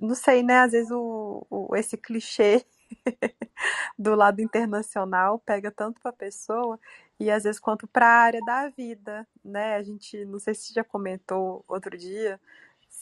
[0.00, 0.58] não sei, né?
[0.60, 2.64] Às vezes o, o esse clichê
[3.98, 6.78] do lado internacional pega tanto para a pessoa
[7.18, 9.76] e às vezes quanto para a área da vida, né?
[9.76, 12.40] A gente, não sei se já comentou outro dia,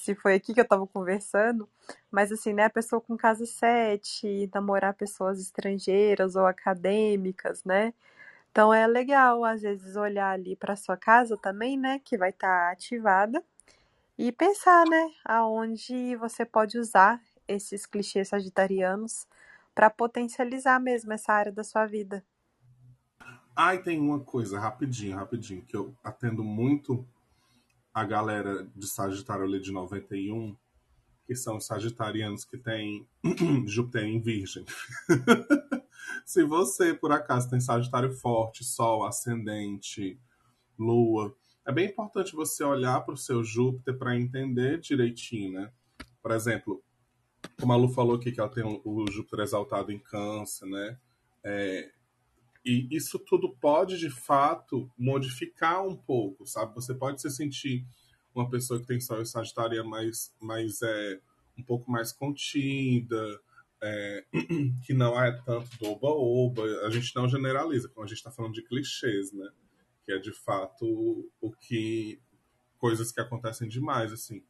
[0.05, 1.69] se foi aqui que eu estava conversando,
[2.11, 7.95] mas assim, né, a pessoa com casa sete, namorar pessoas estrangeiras ou acadêmicas, né?
[8.51, 12.49] Então é legal às vezes olhar ali para sua casa também, né, que vai estar
[12.49, 13.45] tá ativada
[14.19, 19.27] e pensar, né, aonde você pode usar esses clichês sagitarianos
[19.75, 22.25] para potencializar mesmo essa área da sua vida.
[23.57, 27.07] Ai, tem uma coisa, rapidinho, rapidinho, que eu atendo muito
[27.95, 30.57] a galera de Sagitário ali de 91,
[31.25, 33.07] que são os sagitarianos que têm
[33.67, 34.65] Júpiter em Virgem.
[36.27, 40.19] Se você, por acaso, tem Sagitário forte, Sol, Ascendente,
[40.77, 45.73] Lua, é bem importante você olhar para o seu Júpiter para entender direitinho, né?
[46.21, 46.83] Por exemplo,
[47.61, 50.99] como a Lu falou aqui, que ela tem o Júpiter exaltado em câncer, né?
[51.45, 51.93] É,
[52.65, 56.75] e isso tudo pode, de fato, modificar um pouco, sabe?
[56.75, 57.87] Você pode se sentir
[58.35, 61.21] uma pessoa que tem Sol e Sagitário mais, mais é,
[61.59, 63.41] um pouco mais contida,
[63.83, 64.25] é,
[64.83, 66.63] que não é tanto do oba-oba.
[66.87, 69.49] A gente não generaliza, como a gente está falando de clichês, né?
[70.03, 72.21] Que é, de fato, o que...
[72.79, 74.45] Coisas que acontecem demais, assim.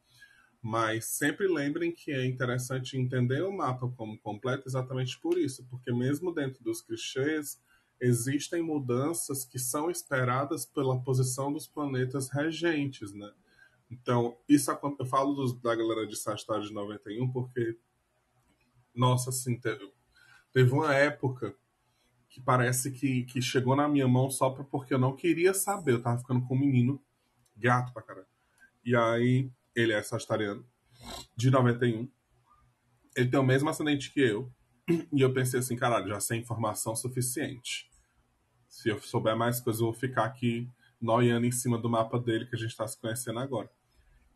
[0.61, 5.93] Mas sempre lembrem que é interessante entender o mapa como completo exatamente por isso, porque
[5.93, 7.61] mesmo dentro dos clichês,
[7.99, 13.31] existem mudanças que são esperadas pela posição dos planetas regentes, né?
[13.89, 17.77] Então, isso eu falo dos, da galera de Sagitário de 91 porque,
[18.93, 19.91] nossa, assim, teve,
[20.51, 21.55] teve uma época
[22.29, 25.93] que parece que, que chegou na minha mão só porque eu não queria saber.
[25.93, 27.01] Eu tava ficando com um menino,
[27.55, 28.27] gato pra caralho.
[28.83, 30.65] E aí, ele é sagitariano,
[31.35, 32.09] de 91.
[33.15, 34.51] Ele tem o mesmo ascendente que eu.
[34.87, 37.89] E eu pensei assim, caralho, já sei informação suficiente.
[38.67, 40.69] Se eu souber mais coisas, eu vou ficar aqui
[41.01, 43.69] noiando em cima do mapa dele que a gente está se conhecendo agora.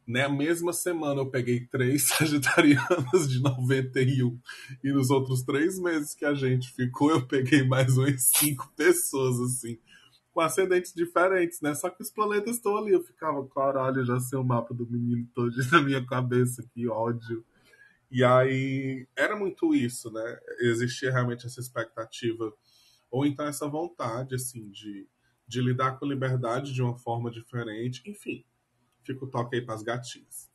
[0.08, 4.40] Na mesma semana eu peguei três sagitarianas de 91.
[4.84, 9.40] E nos outros três meses que a gente ficou, eu peguei mais umas cinco pessoas,
[9.40, 9.78] assim
[10.40, 11.74] com ascendentes diferentes, né?
[11.74, 12.94] Só que os planetas estão ali.
[12.94, 17.44] Eu ficava, caralho, já sei o mapa do menino todo na minha cabeça, que ódio.
[18.12, 20.40] E aí era muito isso, né?
[20.62, 22.52] Existia realmente essa expectativa,
[23.12, 25.08] ou então essa vontade, assim, de,
[25.48, 28.02] de lidar com liberdade de uma forma diferente.
[28.10, 28.44] Enfim,
[29.04, 30.50] fica o toque aí para as gatinhas.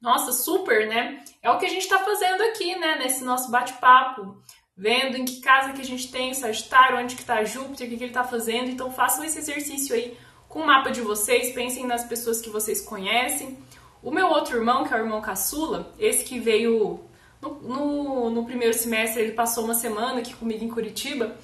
[0.00, 1.24] Nossa, super, né?
[1.40, 2.98] É o que a gente está fazendo aqui, né?
[2.98, 4.42] Nesse nosso bate-papo
[4.76, 7.90] vendo em que casa que a gente tem o Sagitário, onde que está Júpiter, o
[7.90, 8.70] que, que ele está fazendo.
[8.70, 10.16] Então façam esse exercício aí
[10.48, 13.58] com o mapa de vocês, pensem nas pessoas que vocês conhecem.
[14.04, 17.00] O meu outro irmão, que é o irmão caçula, esse que veio
[17.40, 21.34] no, no, no primeiro semestre, ele passou uma semana aqui comigo em Curitiba.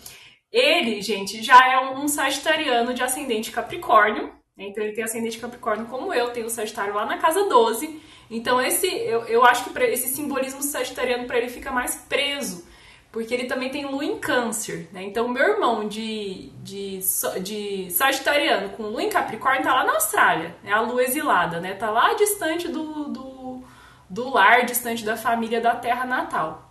[0.52, 4.66] Ele, gente, já é um, um sagitariano de ascendente Capricórnio, né?
[4.66, 7.98] então ele tem ascendente Capricórnio como eu, tem o Sagitário lá na casa 12.
[8.30, 12.68] Então esse, eu, eu acho que pra, esse simbolismo sagitariano para ele fica mais preso
[13.12, 15.02] porque ele também tem lua em câncer, né?
[15.02, 17.00] Então, meu irmão de, de,
[17.42, 20.72] de sagitariano com lua em capricórnio tá lá na Austrália, é né?
[20.72, 21.74] a lua exilada, né?
[21.74, 23.64] Tá lá distante do, do,
[24.08, 26.70] do lar, distante da família, da terra natal.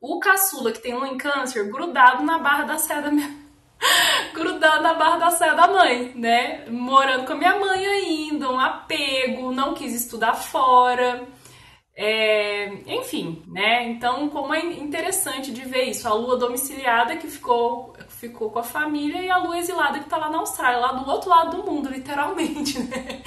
[0.00, 3.46] O caçula, que tem lua em câncer, grudado na barra da saia da minha...
[4.32, 6.64] grudado na barra da saia da mãe, né?
[6.70, 11.35] Morando com a minha mãe ainda, um apego, não quis estudar fora...
[11.98, 13.84] É, enfim, né?
[13.88, 18.62] Então, como é interessante de ver isso, a lua domiciliada que ficou, ficou com a
[18.62, 21.70] família e a lua exilada que está lá na Austrália, lá do outro lado do
[21.70, 23.22] mundo, literalmente, né?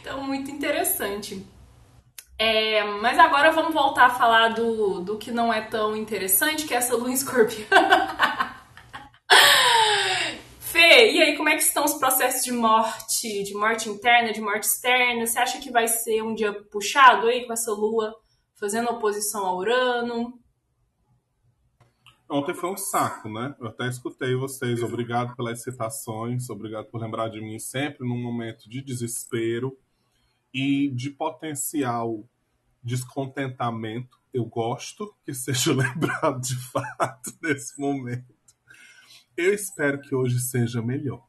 [0.00, 1.44] Então, muito interessante.
[2.38, 6.74] É, mas agora vamos voltar a falar do, do que não é tão interessante, que
[6.74, 7.66] é essa lua escorpião.
[10.74, 14.40] Fê, e aí, como é que estão os processos de morte, de morte interna, de
[14.40, 15.24] morte externa?
[15.24, 18.12] Você acha que vai ser um dia puxado aí com essa lua
[18.56, 20.36] fazendo oposição a Urano?
[22.28, 23.54] Ontem foi um saco, né?
[23.60, 24.82] Eu até escutei vocês.
[24.82, 29.78] Obrigado pelas citações, obrigado por lembrar de mim sempre num momento de desespero
[30.52, 32.24] e de potencial
[32.82, 34.18] descontentamento.
[34.32, 38.34] Eu gosto que seja lembrado de fato nesse momento.
[39.36, 41.26] Eu espero que hoje seja melhor,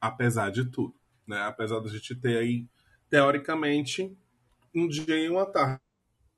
[0.00, 0.94] apesar de tudo,
[1.26, 1.40] né?
[1.42, 2.68] Apesar da gente ter aí,
[3.08, 4.16] teoricamente,
[4.74, 5.80] um dia e uma tarde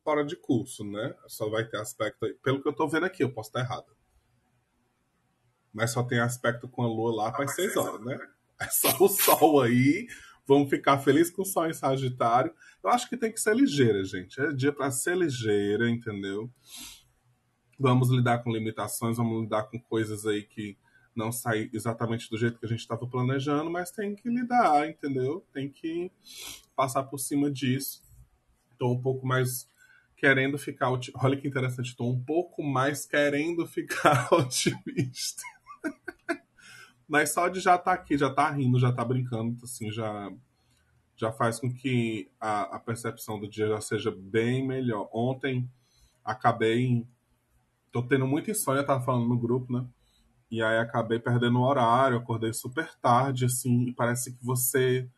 [0.04, 1.14] fora de curso, né?
[1.26, 2.34] Só vai ter aspecto aí.
[2.34, 3.96] Pelo que eu tô vendo aqui, eu posso estar errado.
[5.72, 8.18] Mas só tem aspecto com a lua lá para as seis horas, né?
[8.60, 10.06] É só o sol aí.
[10.46, 12.54] Vamos ficar felizes com o sol em Sagitário.
[12.82, 14.40] Eu acho que tem que ser ligeira, gente.
[14.40, 16.52] É dia para ser ligeira, entendeu?
[17.82, 20.78] vamos lidar com limitações, vamos lidar com coisas aí que
[21.14, 25.44] não saem exatamente do jeito que a gente estava planejando, mas tem que lidar, entendeu?
[25.52, 26.10] Tem que
[26.74, 28.02] passar por cima disso.
[28.72, 29.68] Estou um pouco mais
[30.16, 30.90] querendo ficar.
[31.16, 35.42] Olha que interessante, estou um pouco mais querendo ficar otimista.
[37.06, 39.58] mas só de já estar tá aqui, já estar tá rindo, já estar tá brincando,
[39.64, 40.32] assim, já
[41.14, 45.08] já faz com que a, a percepção do dia já seja bem melhor.
[45.12, 45.70] Ontem
[46.24, 47.06] acabei
[47.92, 49.86] tô tendo muita insônia, eu tava falando no grupo, né?
[50.52, 55.08] E aí acabei perdendo o horário, acordei super tarde, assim, e parece que você,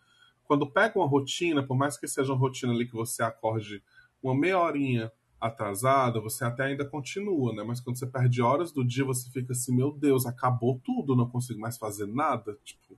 [0.44, 3.82] quando pega uma rotina, por mais que seja uma rotina ali que você acorde
[4.22, 7.64] uma meia horinha atrasada, você até ainda continua, né?
[7.64, 11.28] Mas quando você perde horas do dia, você fica assim, meu Deus, acabou tudo, não
[11.28, 12.56] consigo mais fazer nada.
[12.62, 12.96] Tipo,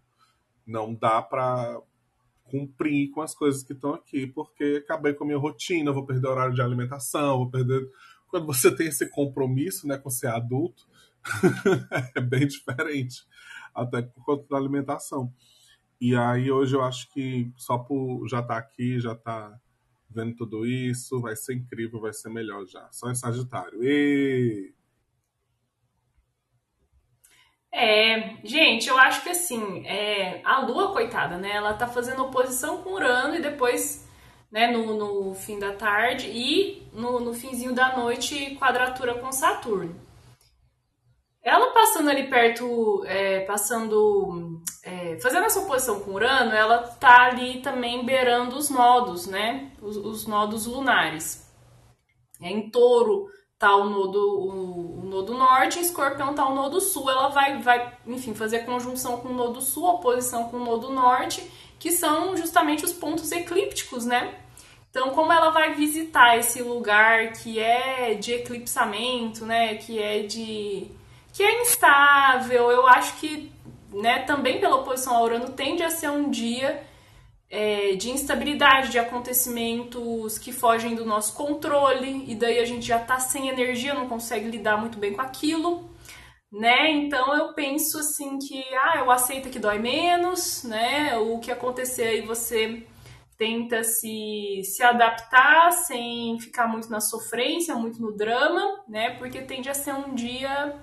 [0.66, 1.81] não dá pra
[2.44, 6.29] cumprir com as coisas que estão aqui, porque acabei com a minha rotina, vou perder
[6.29, 7.90] horário de alimentação, vou perder
[8.29, 10.87] quando você tem esse compromisso né, com ser adulto,
[12.14, 13.26] é bem diferente,
[13.74, 15.32] até por conta da alimentação.
[16.00, 19.58] E aí hoje eu acho que só por já estar tá aqui, já tá
[20.08, 22.88] vendo tudo isso, vai ser incrível, vai ser melhor já.
[22.92, 23.82] Só em Sagitário.
[23.82, 24.74] E...
[27.72, 31.50] É, gente, eu acho que assim, é, a Lua, coitada, né?
[31.50, 34.08] Ela tá fazendo oposição com Urano e depois
[34.50, 40.05] né, no, no fim da tarde e no, no finzinho da noite quadratura com Saturno.
[41.46, 47.62] Ela passando ali perto, é, passando, é, fazendo essa oposição com Urano, ela tá ali
[47.62, 49.70] também beirando os nodos, né?
[49.80, 51.48] Os, os nodos lunares.
[52.42, 56.80] É, em touro tá o nodo, o, o, nodo norte, em escorpião tá o nodo
[56.80, 57.09] sul.
[57.09, 61.48] Ela vai, vai, enfim, fazer conjunção com o nodo sul, oposição com o nodo norte
[61.78, 64.35] que são justamente os pontos eclípticos, né?
[64.90, 70.90] Então, como ela vai visitar esse lugar que é de eclipsamento, né, que é de
[71.37, 73.53] que é instável, eu acho que,
[73.92, 76.83] né, também pela oposição ao Urano tende a ser um dia
[77.51, 82.99] é, de instabilidade, de acontecimentos que fogem do nosso controle, e daí a gente já
[82.99, 85.96] tá sem energia, não consegue lidar muito bem com aquilo
[86.51, 86.90] né?
[86.90, 91.16] Então eu penso assim que ah, eu aceito que dói menos, né?
[91.16, 92.87] O que acontecer aí você
[93.37, 99.11] tenta se, se adaptar sem ficar muito na sofrência, muito no drama, né?
[99.18, 100.75] Porque tende a ser um dia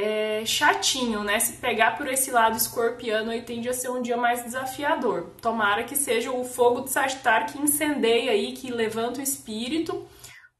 [0.00, 1.40] é, chatinho, né?
[1.40, 5.30] Se pegar por esse lado escorpiano aí tende a ser um dia mais desafiador.
[5.42, 10.06] Tomara que seja o fogo de Sagitário que incendeia aí, que levanta o espírito,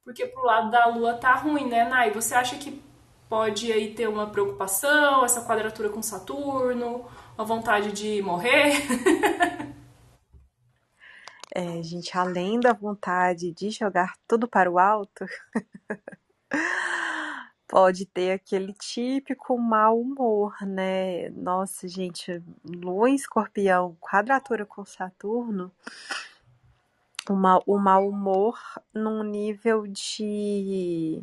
[0.04, 2.10] porque pro lado da lua tá ruim, né, Nai?
[2.10, 2.82] Você acha que
[3.28, 8.72] pode aí ter uma preocupação, essa quadratura com Saturno, uma vontade de morrer.
[11.54, 15.24] É, gente, além da vontade de jogar tudo para o alto,
[17.68, 21.28] pode ter aquele típico mau humor, né?
[21.30, 25.70] Nossa, gente, Lua em Escorpião, quadratura com Saturno,
[27.28, 28.58] uma, o mau humor
[28.92, 31.22] num nível de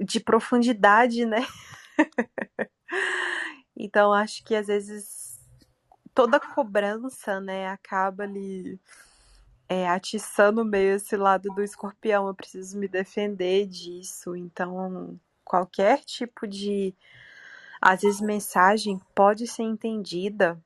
[0.00, 1.46] de profundidade, né?
[3.76, 5.38] então acho que às vezes
[6.12, 8.80] toda cobrança, né, acaba ali
[9.68, 12.26] é, atiçando meio esse lado do escorpião.
[12.26, 14.34] Eu preciso me defender disso.
[14.36, 16.94] Então, qualquer tipo de,
[17.80, 20.58] às vezes, mensagem pode ser entendida,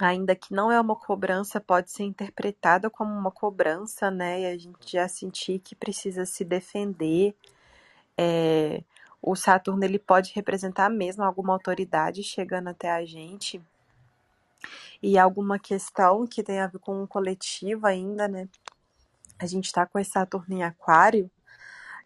[0.00, 4.42] ainda que não é uma cobrança, pode ser interpretada como uma cobrança, né?
[4.42, 7.34] E a gente já sentir que precisa se defender
[8.16, 8.82] é,
[9.22, 13.62] o Saturno ele pode representar mesmo alguma autoridade chegando até a gente
[15.02, 18.48] e alguma questão que tem a ver com o coletivo ainda, né?
[19.38, 21.30] A gente está com esse Saturno em Aquário,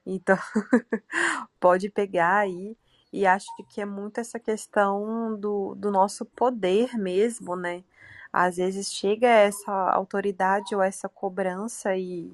[0.07, 0.37] então
[1.61, 2.77] pode pegar aí
[3.13, 7.85] e acho que é muito essa questão do, do nosso poder mesmo, né?
[8.33, 12.33] Às vezes chega essa autoridade ou essa cobrança e,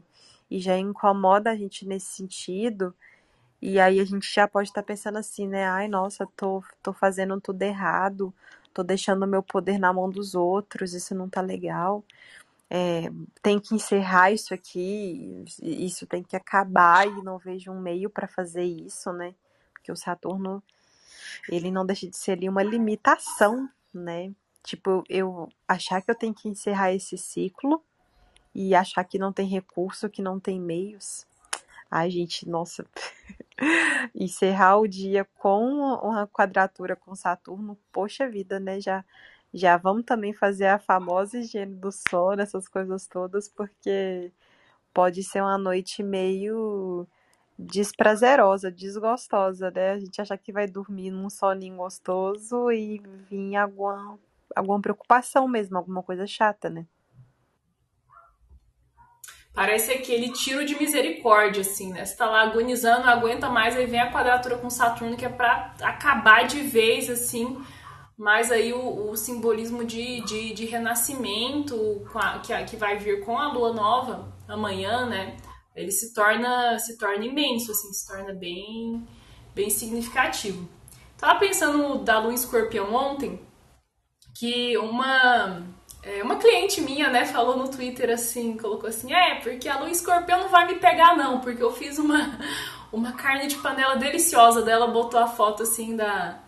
[0.51, 2.95] e já incomoda a gente nesse sentido.
[3.61, 5.67] E aí a gente já pode estar tá pensando assim, né?
[5.67, 8.33] Ai, nossa, tô, tô fazendo tudo errado,
[8.79, 12.05] tô deixando meu poder na mão dos outros, isso não tá legal.
[12.71, 13.11] É,
[13.43, 18.29] tem que encerrar isso aqui, isso tem que acabar e não vejo um meio para
[18.29, 19.35] fazer isso, né?
[19.73, 20.63] Porque o Saturno,
[21.51, 24.31] ele não deixa de ser ali uma limitação, né?
[24.63, 27.83] Tipo, eu achar que eu tenho que encerrar esse ciclo
[28.55, 31.27] e achar que não tem recurso, que não tem meios.
[31.91, 32.87] Ai, gente, nossa.
[34.15, 35.65] Encerrar o dia com
[36.03, 38.81] uma quadratura com Saturno, poxa vida, né?
[38.81, 39.05] Já,
[39.53, 44.33] já vamos também fazer a famosa higiene do sono, essas coisas todas, porque
[44.95, 47.07] pode ser uma noite meio
[47.59, 49.93] desprazerosa, desgostosa, né?
[49.93, 53.01] A gente acha que vai dormir num soninho gostoso e
[53.31, 54.19] vir alguma,
[54.57, 56.87] alguma preocupação mesmo, alguma coisa chata, né?
[59.55, 62.05] Parece aquele tiro de misericórdia, assim, né?
[62.05, 65.29] Você tá lá agonizando, não aguenta mais, aí vem a quadratura com Saturno, que é
[65.29, 67.61] pra acabar de vez, assim.
[68.17, 73.39] Mas aí o, o simbolismo de, de, de renascimento a, que, que vai vir com
[73.39, 75.37] a lua nova amanhã, né?
[75.75, 79.07] Ele se torna, se torna imenso, assim, se torna bem,
[79.55, 80.69] bem significativo.
[81.17, 83.41] Tava pensando da lua em escorpião ontem,
[84.37, 85.65] que uma
[86.03, 89.91] é, uma cliente minha, né, falou no Twitter assim, colocou assim, é, porque a lua
[89.91, 92.39] escorpião não vai me pegar não, porque eu fiz uma,
[92.93, 96.39] uma carne de panela deliciosa dela, botou a foto assim da,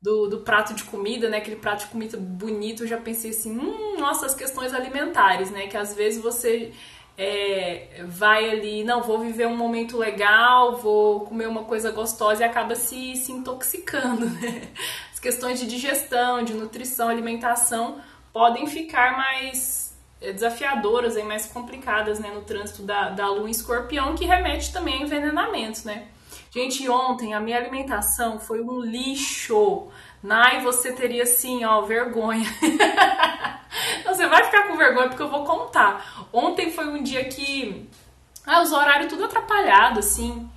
[0.00, 3.58] do, do prato de comida, né, aquele prato de comida bonito, eu já pensei assim,
[3.58, 6.72] hum, nossa, as questões alimentares, né, que às vezes você
[7.16, 12.44] é, vai ali, não, vou viver um momento legal, vou comer uma coisa gostosa e
[12.44, 14.68] acaba se, se intoxicando, né,
[15.12, 18.00] as questões de digestão, de nutrição, alimentação,
[18.34, 23.52] podem ficar mais eh, desafiadoras e mais complicadas né, no trânsito da, da lua em
[23.52, 26.08] escorpião, que remete também a envenenamento, né?
[26.50, 29.88] Gente, ontem a minha alimentação foi um lixo.
[30.20, 32.48] Nai, você teria assim, ó, vergonha.
[34.04, 36.26] você vai ficar com vergonha porque eu vou contar.
[36.32, 37.88] Ontem foi um dia que.
[38.46, 40.48] Ah, os horários tudo atrapalhado, assim.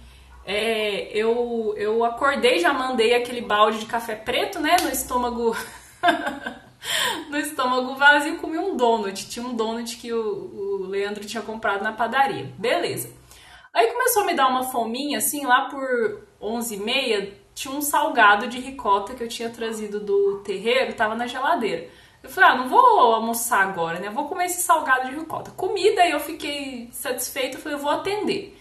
[0.46, 5.56] É, eu, eu acordei, já mandei aquele balde de café preto, né, no estômago.
[7.30, 9.30] no estômago vazio e comi um donut.
[9.30, 12.54] Tinha um donut que o, o Leandro tinha comprado na padaria.
[12.58, 13.10] Beleza.
[13.74, 18.60] Aí começou a me dar uma fominha, assim, lá por 11h30, tinha um salgado de
[18.60, 21.88] ricota que eu tinha trazido do terreiro, tava na geladeira.
[22.24, 24.10] Eu falei, ah, não vou almoçar agora, né?
[24.10, 25.52] Vou comer esse salgado de ricota.
[25.52, 28.58] Comida, e eu fiquei satisfeita, falei, eu vou atender.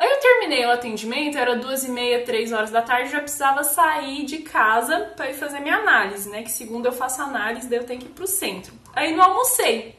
[0.00, 3.62] Aí eu terminei o atendimento, era duas e meia, três horas da tarde, já precisava
[3.62, 6.42] sair de casa para ir fazer minha análise, né?
[6.42, 8.72] Que segundo eu faço análise, daí eu tenho que ir pro centro.
[8.94, 9.94] Aí não almocei.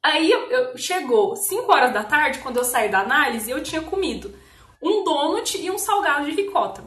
[0.00, 3.82] Aí eu, eu, chegou 5 horas da tarde, quando eu saí da análise, eu tinha
[3.82, 4.32] comido
[4.80, 6.84] um donut e um salgado de ricota.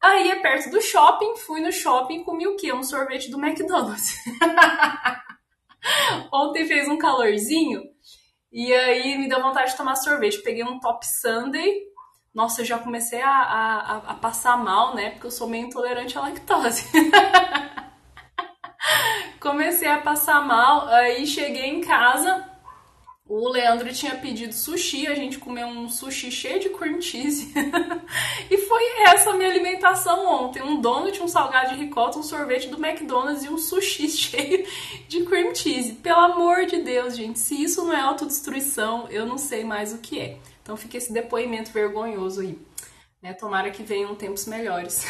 [0.00, 2.72] Aí é perto do shopping, fui no shopping e comi o quê?
[2.72, 4.16] Um sorvete do McDonald's.
[6.32, 7.82] Ontem fez um calorzinho,
[8.54, 10.40] e aí me deu vontade de tomar sorvete.
[10.40, 11.82] Peguei um Top Sunday.
[12.32, 15.10] Nossa, eu já comecei a, a, a passar mal, né?
[15.10, 16.88] Porque eu sou meio intolerante à lactose.
[19.40, 20.86] comecei a passar mal.
[20.86, 22.48] Aí cheguei em casa.
[23.26, 27.50] O Leandro tinha pedido sushi, a gente comeu um sushi cheio de cream cheese.
[28.50, 32.68] e foi essa a minha alimentação ontem: um donut, um salgado de ricota, um sorvete
[32.68, 34.66] do McDonald's e um sushi cheio
[35.08, 35.94] de cream cheese.
[35.94, 39.98] Pelo amor de Deus, gente, se isso não é autodestruição, eu não sei mais o
[39.98, 40.36] que é.
[40.62, 42.58] Então fica esse depoimento vergonhoso aí.
[43.22, 43.32] Né?
[43.32, 45.02] Tomara que venham tempos melhores.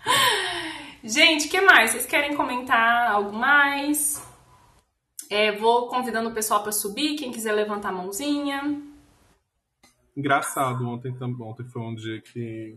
[1.02, 1.92] gente, o que mais?
[1.92, 4.22] Vocês querem comentar algo mais?
[5.30, 8.82] É, vou convidando o pessoal para subir, quem quiser levantar a mãozinha.
[10.16, 12.76] Engraçado, ontem, ontem foi um dia que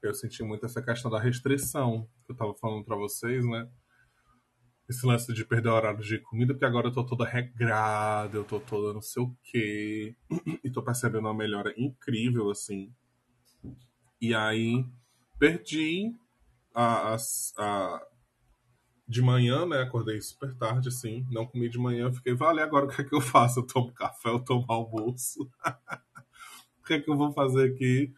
[0.00, 3.68] eu senti muito essa questão da restrição que eu tava falando para vocês, né?
[4.88, 8.60] Esse lance de perder horário de comida, porque agora eu tô toda regrada, eu tô
[8.60, 10.14] toda não sei o quê,
[10.62, 12.94] e tô percebendo uma melhora incrível, assim.
[14.20, 14.86] E aí,
[15.36, 16.14] perdi
[16.72, 17.16] a, a,
[17.58, 18.06] a
[19.08, 19.80] de manhã, né?
[19.80, 21.26] Acordei super tarde, assim.
[21.30, 22.12] Não comi de manhã.
[22.12, 23.60] Fiquei, vale, agora o que é que eu faço?
[23.60, 25.50] Eu tomo café, eu tomo almoço.
[26.80, 28.12] o que é que eu vou fazer aqui?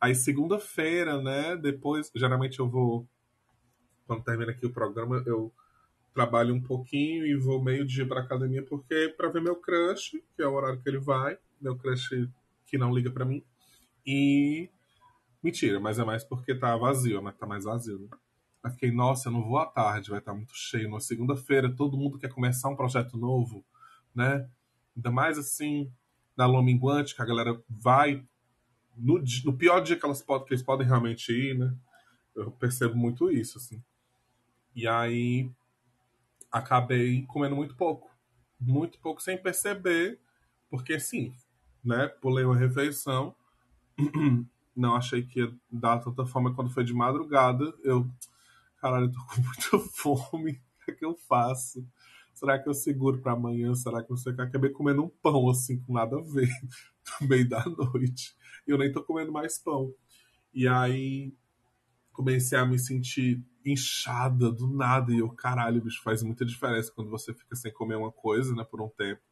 [0.00, 1.56] Aí, segunda-feira, né?
[1.56, 3.08] Depois, geralmente eu vou.
[4.06, 5.52] Quando termina aqui o programa, eu
[6.12, 10.42] trabalho um pouquinho e vou meio dia pra academia, porque para ver meu crush, que
[10.42, 11.38] é o horário que ele vai.
[11.60, 12.28] Meu crush
[12.66, 13.44] que não liga para mim.
[14.04, 14.68] E.
[15.42, 18.08] Mentira, mas é mais porque tá vazio, mas tá mais vazio, né?
[18.66, 20.90] Aí fiquei, nossa, eu não vou à tarde, vai estar muito cheio.
[20.90, 23.64] Na segunda-feira, todo mundo quer começar um projeto novo,
[24.12, 24.50] né?
[24.96, 25.88] Ainda mais assim,
[26.36, 28.26] na lua minguante, que a galera vai.
[28.96, 31.72] No, no pior dia que, elas podem, que eles podem realmente ir, né?
[32.34, 33.80] Eu percebo muito isso, assim.
[34.74, 35.48] E aí,
[36.50, 38.10] acabei comendo muito pouco.
[38.58, 40.18] Muito pouco sem perceber,
[40.68, 41.32] porque assim,
[41.84, 42.08] né?
[42.08, 43.32] Pulei uma refeição.
[44.74, 47.72] Não achei que ia dar tanta fome quando foi de madrugada.
[47.84, 48.10] Eu
[48.86, 51.86] caralho, eu tô com muita fome, o que é que eu faço?
[52.32, 53.74] Será que eu seguro para amanhã?
[53.74, 56.48] Será que eu sei que acabei comendo um pão assim, com nada a ver,
[57.20, 58.36] no meio da noite.
[58.66, 59.92] Eu nem tô comendo mais pão.
[60.52, 61.34] E aí
[62.12, 65.12] comecei a me sentir inchada do nada.
[65.12, 68.64] E eu, caralho, bicho, faz muita diferença quando você fica sem comer uma coisa, né,
[68.64, 69.22] por um tempo.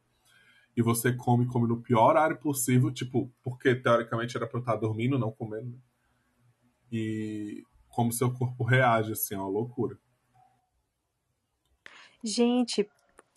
[0.77, 4.77] e você come, come no pior horário possível, tipo, porque teoricamente era pra eu estar
[4.77, 5.71] dormindo, não comendo.
[5.71, 5.79] né?
[6.93, 7.65] E
[7.95, 9.97] como seu corpo reage, assim, é uma loucura.
[12.23, 12.89] Gente,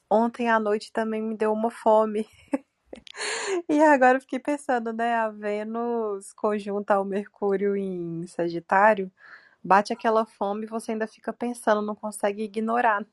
[0.10, 2.28] ontem à noite também me deu uma fome.
[3.70, 5.14] E agora eu fiquei pensando, né?
[5.16, 9.12] A Vênus conjunta ao Mercúrio em Sagitário,
[9.64, 13.08] bate aquela fome e você ainda fica pensando, não consegue ignorar, né?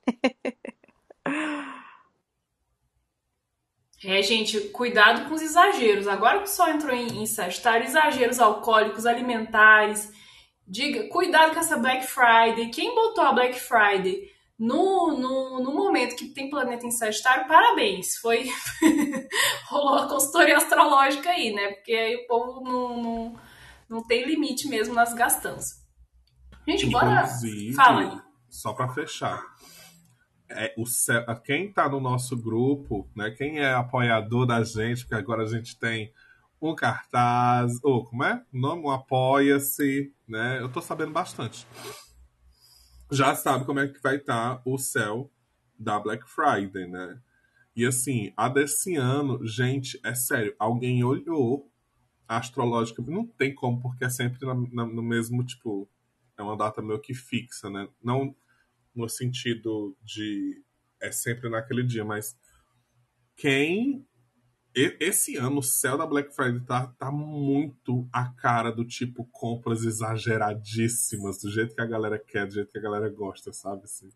[4.04, 6.06] É, gente, cuidado com os exageros.
[6.06, 10.12] Agora que o Sol entrou em, em Sagitário, exageros alcoólicos, alimentares.
[10.66, 12.70] Diga, cuidado com essa Black Friday.
[12.70, 18.16] Quem botou a Black Friday no, no, no momento que tem planeta em Sagitário, parabéns.
[18.16, 18.48] Foi.
[19.68, 21.72] rolou a consultoria astrológica aí, né?
[21.72, 23.36] Porque aí o povo não, não,
[23.88, 25.84] não tem limite mesmo nas gastanças.
[26.66, 27.26] Gente, bora.
[27.76, 28.20] Fala aí.
[28.48, 29.42] só pra fechar,
[30.50, 33.30] é, o céu- quem tá no nosso grupo, né?
[33.32, 36.10] Quem é apoiador da gente, porque agora a gente tem
[36.70, 38.44] um cartaz, ou como é?
[38.52, 38.82] O nome?
[38.82, 40.60] Um apoia-se, né?
[40.60, 41.66] Eu tô sabendo bastante.
[43.10, 45.30] Já sabe como é que vai estar o céu
[45.78, 47.20] da Black Friday, né?
[47.76, 51.70] E assim, a desse ano, gente, é sério, alguém olhou
[52.26, 55.88] astrológica, não tem como, porque é sempre na- na- no mesmo, tipo,
[56.36, 57.88] é uma data meio que fixa, né?
[58.02, 58.34] Não
[58.94, 60.62] no sentido de
[61.00, 62.36] é sempre naquele dia, mas
[63.36, 64.06] quem
[64.74, 69.84] esse ano o céu da Black Friday tá, tá muito a cara do tipo compras
[69.84, 73.84] exageradíssimas, do jeito que a galera quer, do jeito que a galera gosta, sabe?
[73.84, 74.10] Assim,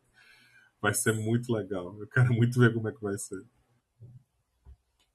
[0.81, 1.97] vai ser muito legal.
[2.01, 3.43] Eu quero muito ver como é que vai ser.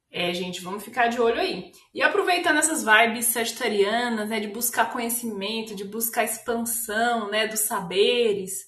[0.10, 1.72] É, gente, vamos ficar de olho aí.
[1.92, 8.68] E aproveitando essas vibes sagitarianas, né, de buscar conhecimento, de buscar expansão, né, dos saberes,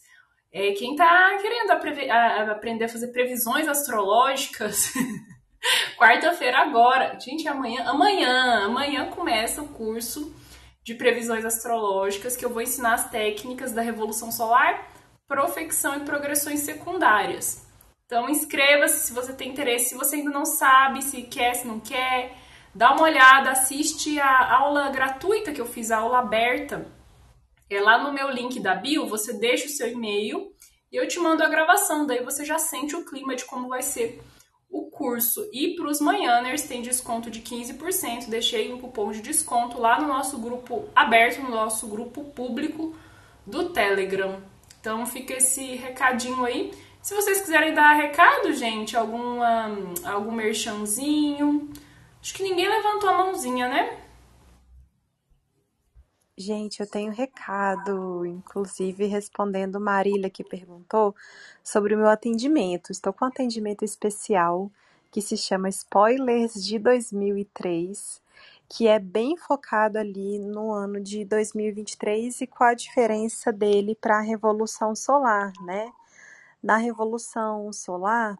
[0.51, 4.91] é, quem tá querendo aprender a fazer previsões astrológicas,
[5.97, 10.33] quarta-feira agora, gente, amanhã, amanhã, amanhã começa o curso
[10.83, 14.87] de previsões astrológicas que eu vou ensinar as técnicas da revolução solar,
[15.27, 17.65] profecção e progressões secundárias.
[18.05, 21.79] Então inscreva-se se você tem interesse, se você ainda não sabe se quer, se não
[21.79, 22.37] quer,
[22.73, 26.85] dá uma olhada, assiste a aula gratuita que eu fiz, a aula aberta.
[27.67, 30.53] É lá no meu link da bio, você deixa o seu e-mail
[30.91, 33.81] e eu te mando a gravação, daí você já sente o clima de como vai
[33.81, 34.21] ser
[34.95, 35.47] curso.
[35.51, 40.07] E para os manhãers tem desconto de 15%, deixei um cupom de desconto lá no
[40.07, 42.95] nosso grupo aberto, no nosso grupo público
[43.45, 44.41] do Telegram.
[44.79, 46.73] Então fica esse recadinho aí.
[47.01, 49.69] Se vocês quiserem dar recado, gente, alguma,
[50.05, 51.69] algum merchanzinho.
[52.21, 53.99] Acho que ninguém levantou a mãozinha, né?
[56.37, 61.15] Gente, eu tenho recado, inclusive respondendo Marília que perguntou
[61.63, 62.91] sobre o meu atendimento.
[62.91, 64.69] Estou com atendimento especial
[65.11, 68.21] que se chama Spoilers de 2003,
[68.67, 74.17] que é bem focado ali no ano de 2023 e qual a diferença dele para
[74.17, 75.91] a Revolução Solar, né?
[76.61, 78.37] Na Revolução Solar,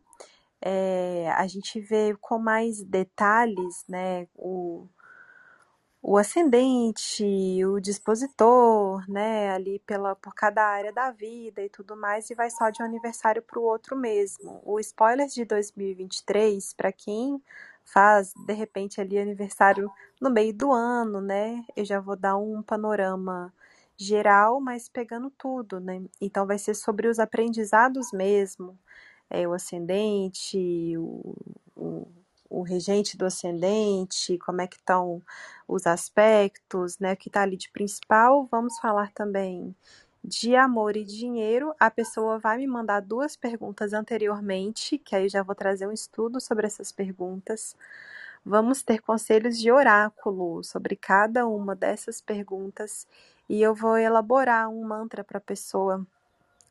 [0.62, 4.88] é, a gente vê com mais detalhes, né, o,
[6.08, 7.26] o ascendente,
[7.66, 12.48] o dispositor, né, ali pela, por cada área da vida e tudo mais, e vai
[12.52, 14.62] só de um aniversário para o outro mesmo.
[14.64, 17.42] O spoiler de 2023, para quem
[17.84, 19.90] faz de repente ali aniversário
[20.22, 23.52] no meio do ano, né, eu já vou dar um panorama
[23.98, 26.04] geral, mas pegando tudo, né?
[26.22, 28.78] Então vai ser sobre os aprendizados mesmo,
[29.28, 31.36] é, o ascendente, o,
[31.76, 32.08] o,
[32.50, 35.22] o regente do ascendente, como é que estão
[35.68, 37.14] os aspectos, né?
[37.14, 38.46] O que está ali de principal.
[38.52, 39.76] Vamos falar também
[40.24, 41.74] de amor e dinheiro.
[41.80, 46.42] A pessoa vai me mandar duas perguntas anteriormente, que aí já vou trazer um estudo
[46.42, 47.76] sobre essas perguntas.
[48.46, 53.08] Vamos ter conselhos de oráculo sobre cada uma dessas perguntas
[53.50, 56.06] e eu vou elaborar um mantra para a pessoa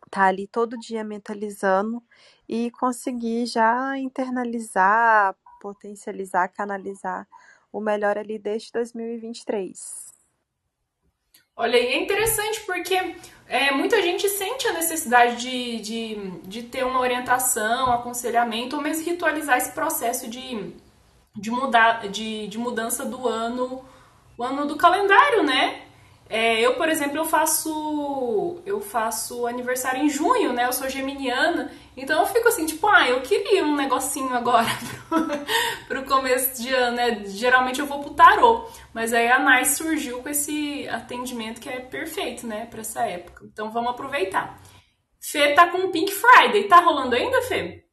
[0.07, 2.03] estar ali todo dia mentalizando
[2.49, 5.35] e conseguir já internalizar,
[5.65, 7.27] potencializar, canalizar
[7.73, 10.13] o melhor ali desde 2023.
[11.57, 13.17] Olha, e é interessante porque
[13.49, 19.07] é, muita gente sente a necessidade de, de, de ter uma orientação, aconselhamento, ou mesmo
[19.07, 20.75] ritualizar esse processo de,
[21.35, 23.83] de, mudar, de, de mudança do ano,
[24.37, 25.87] o ano do calendário, né?
[26.29, 30.67] É, eu, por exemplo, eu faço eu faço aniversário em junho, né?
[30.67, 34.67] Eu sou geminiana, então eu fico assim, tipo, ah, eu queria um negocinho agora
[35.09, 35.27] pro,
[35.87, 37.25] pro começo de ano, né?
[37.27, 41.81] Geralmente eu vou pro tarô, mas aí a Nai surgiu com esse atendimento que é
[41.81, 43.45] perfeito, né, pra essa época.
[43.45, 44.61] Então vamos aproveitar.
[45.21, 47.85] Fê tá com Pink Friday, tá rolando ainda, Fê?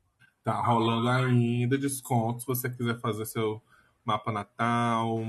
[0.43, 3.61] Tá rolando ainda desconto se você quiser fazer seu
[4.03, 5.19] mapa natal,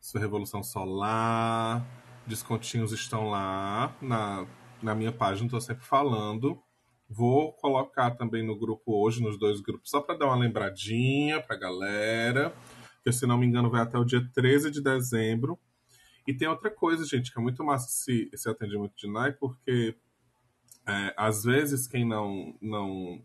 [0.00, 1.84] sua revolução solar.
[2.26, 4.46] Descontinhos estão lá na,
[4.82, 6.60] na minha página, estou sempre falando.
[7.08, 11.56] Vou colocar também no grupo hoje, nos dois grupos, só para dar uma lembradinha para
[11.56, 12.54] a galera.
[13.04, 15.58] Que, se não me engano, vai até o dia 13 de dezembro.
[16.26, 19.96] E tem outra coisa, gente, que é muito massa esse, esse atendimento de NAI, porque
[20.86, 23.20] é, às vezes quem não, não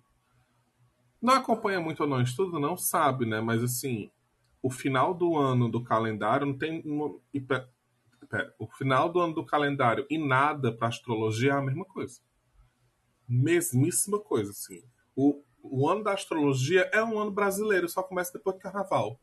[1.22, 3.42] não acompanha muito ou não estudo, não sabe, né?
[3.42, 4.12] Mas assim,
[4.62, 6.84] o final do ano do calendário não tem.
[8.30, 12.20] Pera, o final do ano do calendário e nada para astrologia é a mesma coisa.
[13.28, 14.84] Mesmíssima coisa, assim.
[15.16, 19.20] O, o ano da astrologia é um ano brasileiro, só começa depois do carnaval.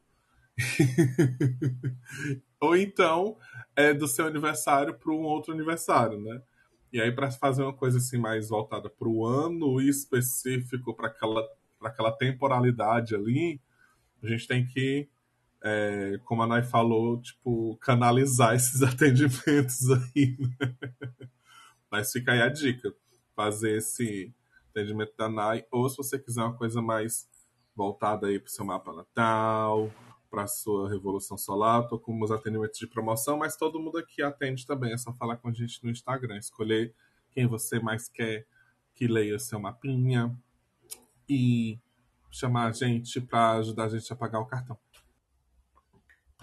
[2.61, 3.37] Ou então
[3.75, 6.43] é do seu aniversário para um outro aniversário, né?
[6.93, 11.45] E aí, para fazer uma coisa assim mais voltada para o ano específico, para aquela
[11.87, 13.61] aquela temporalidade ali,
[14.23, 15.09] a gente tem que,
[15.65, 20.37] é, como a Nai falou, tipo, canalizar esses atendimentos aí.
[20.39, 20.77] Né?
[21.91, 22.95] Mas fica aí a dica,
[23.35, 24.35] fazer esse
[24.71, 27.27] atendimento da Nai, ou se você quiser uma coisa mais
[27.75, 29.91] voltada aí para o seu mapa natal,
[30.31, 34.67] para sua revolução solar, tô com os atendimentos de promoção, mas todo mundo aqui atende
[34.67, 36.95] também, é só falar com a gente no Instagram, escolher
[37.31, 38.47] quem você mais quer
[38.95, 40.37] que leia seu mapinha,
[41.29, 41.79] e
[42.31, 44.79] chamar a gente para ajudar a gente a pagar o cartão.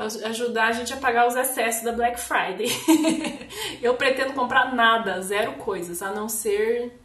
[0.01, 2.67] Ajudar a gente a pagar os excessos da Black Friday.
[3.81, 6.99] eu pretendo comprar nada, zero coisas, a não ser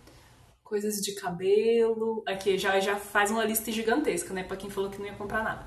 [0.64, 2.22] coisas de cabelo.
[2.26, 4.42] Aqui já, já faz uma lista gigantesca, né?
[4.42, 5.66] Para quem falou que não ia comprar nada.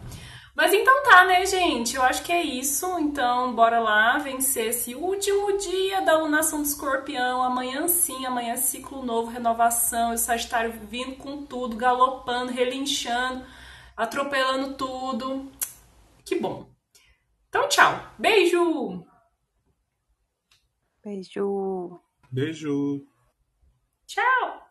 [0.55, 1.95] Mas então tá, né, gente?
[1.95, 2.85] Eu acho que é isso.
[2.99, 7.41] Então, bora lá vencer esse último dia da lunação do escorpião.
[7.41, 10.13] Amanhã sim, amanhã é ciclo novo, renovação.
[10.13, 13.45] O Sagitário vindo com tudo, galopando, relinchando,
[13.95, 15.49] atropelando tudo.
[16.25, 16.67] Que bom.
[17.49, 18.13] Então, tchau.
[18.19, 19.03] Beijo!
[21.03, 21.99] Beijo!
[22.31, 23.07] Beijo!
[24.05, 24.68] Tchau!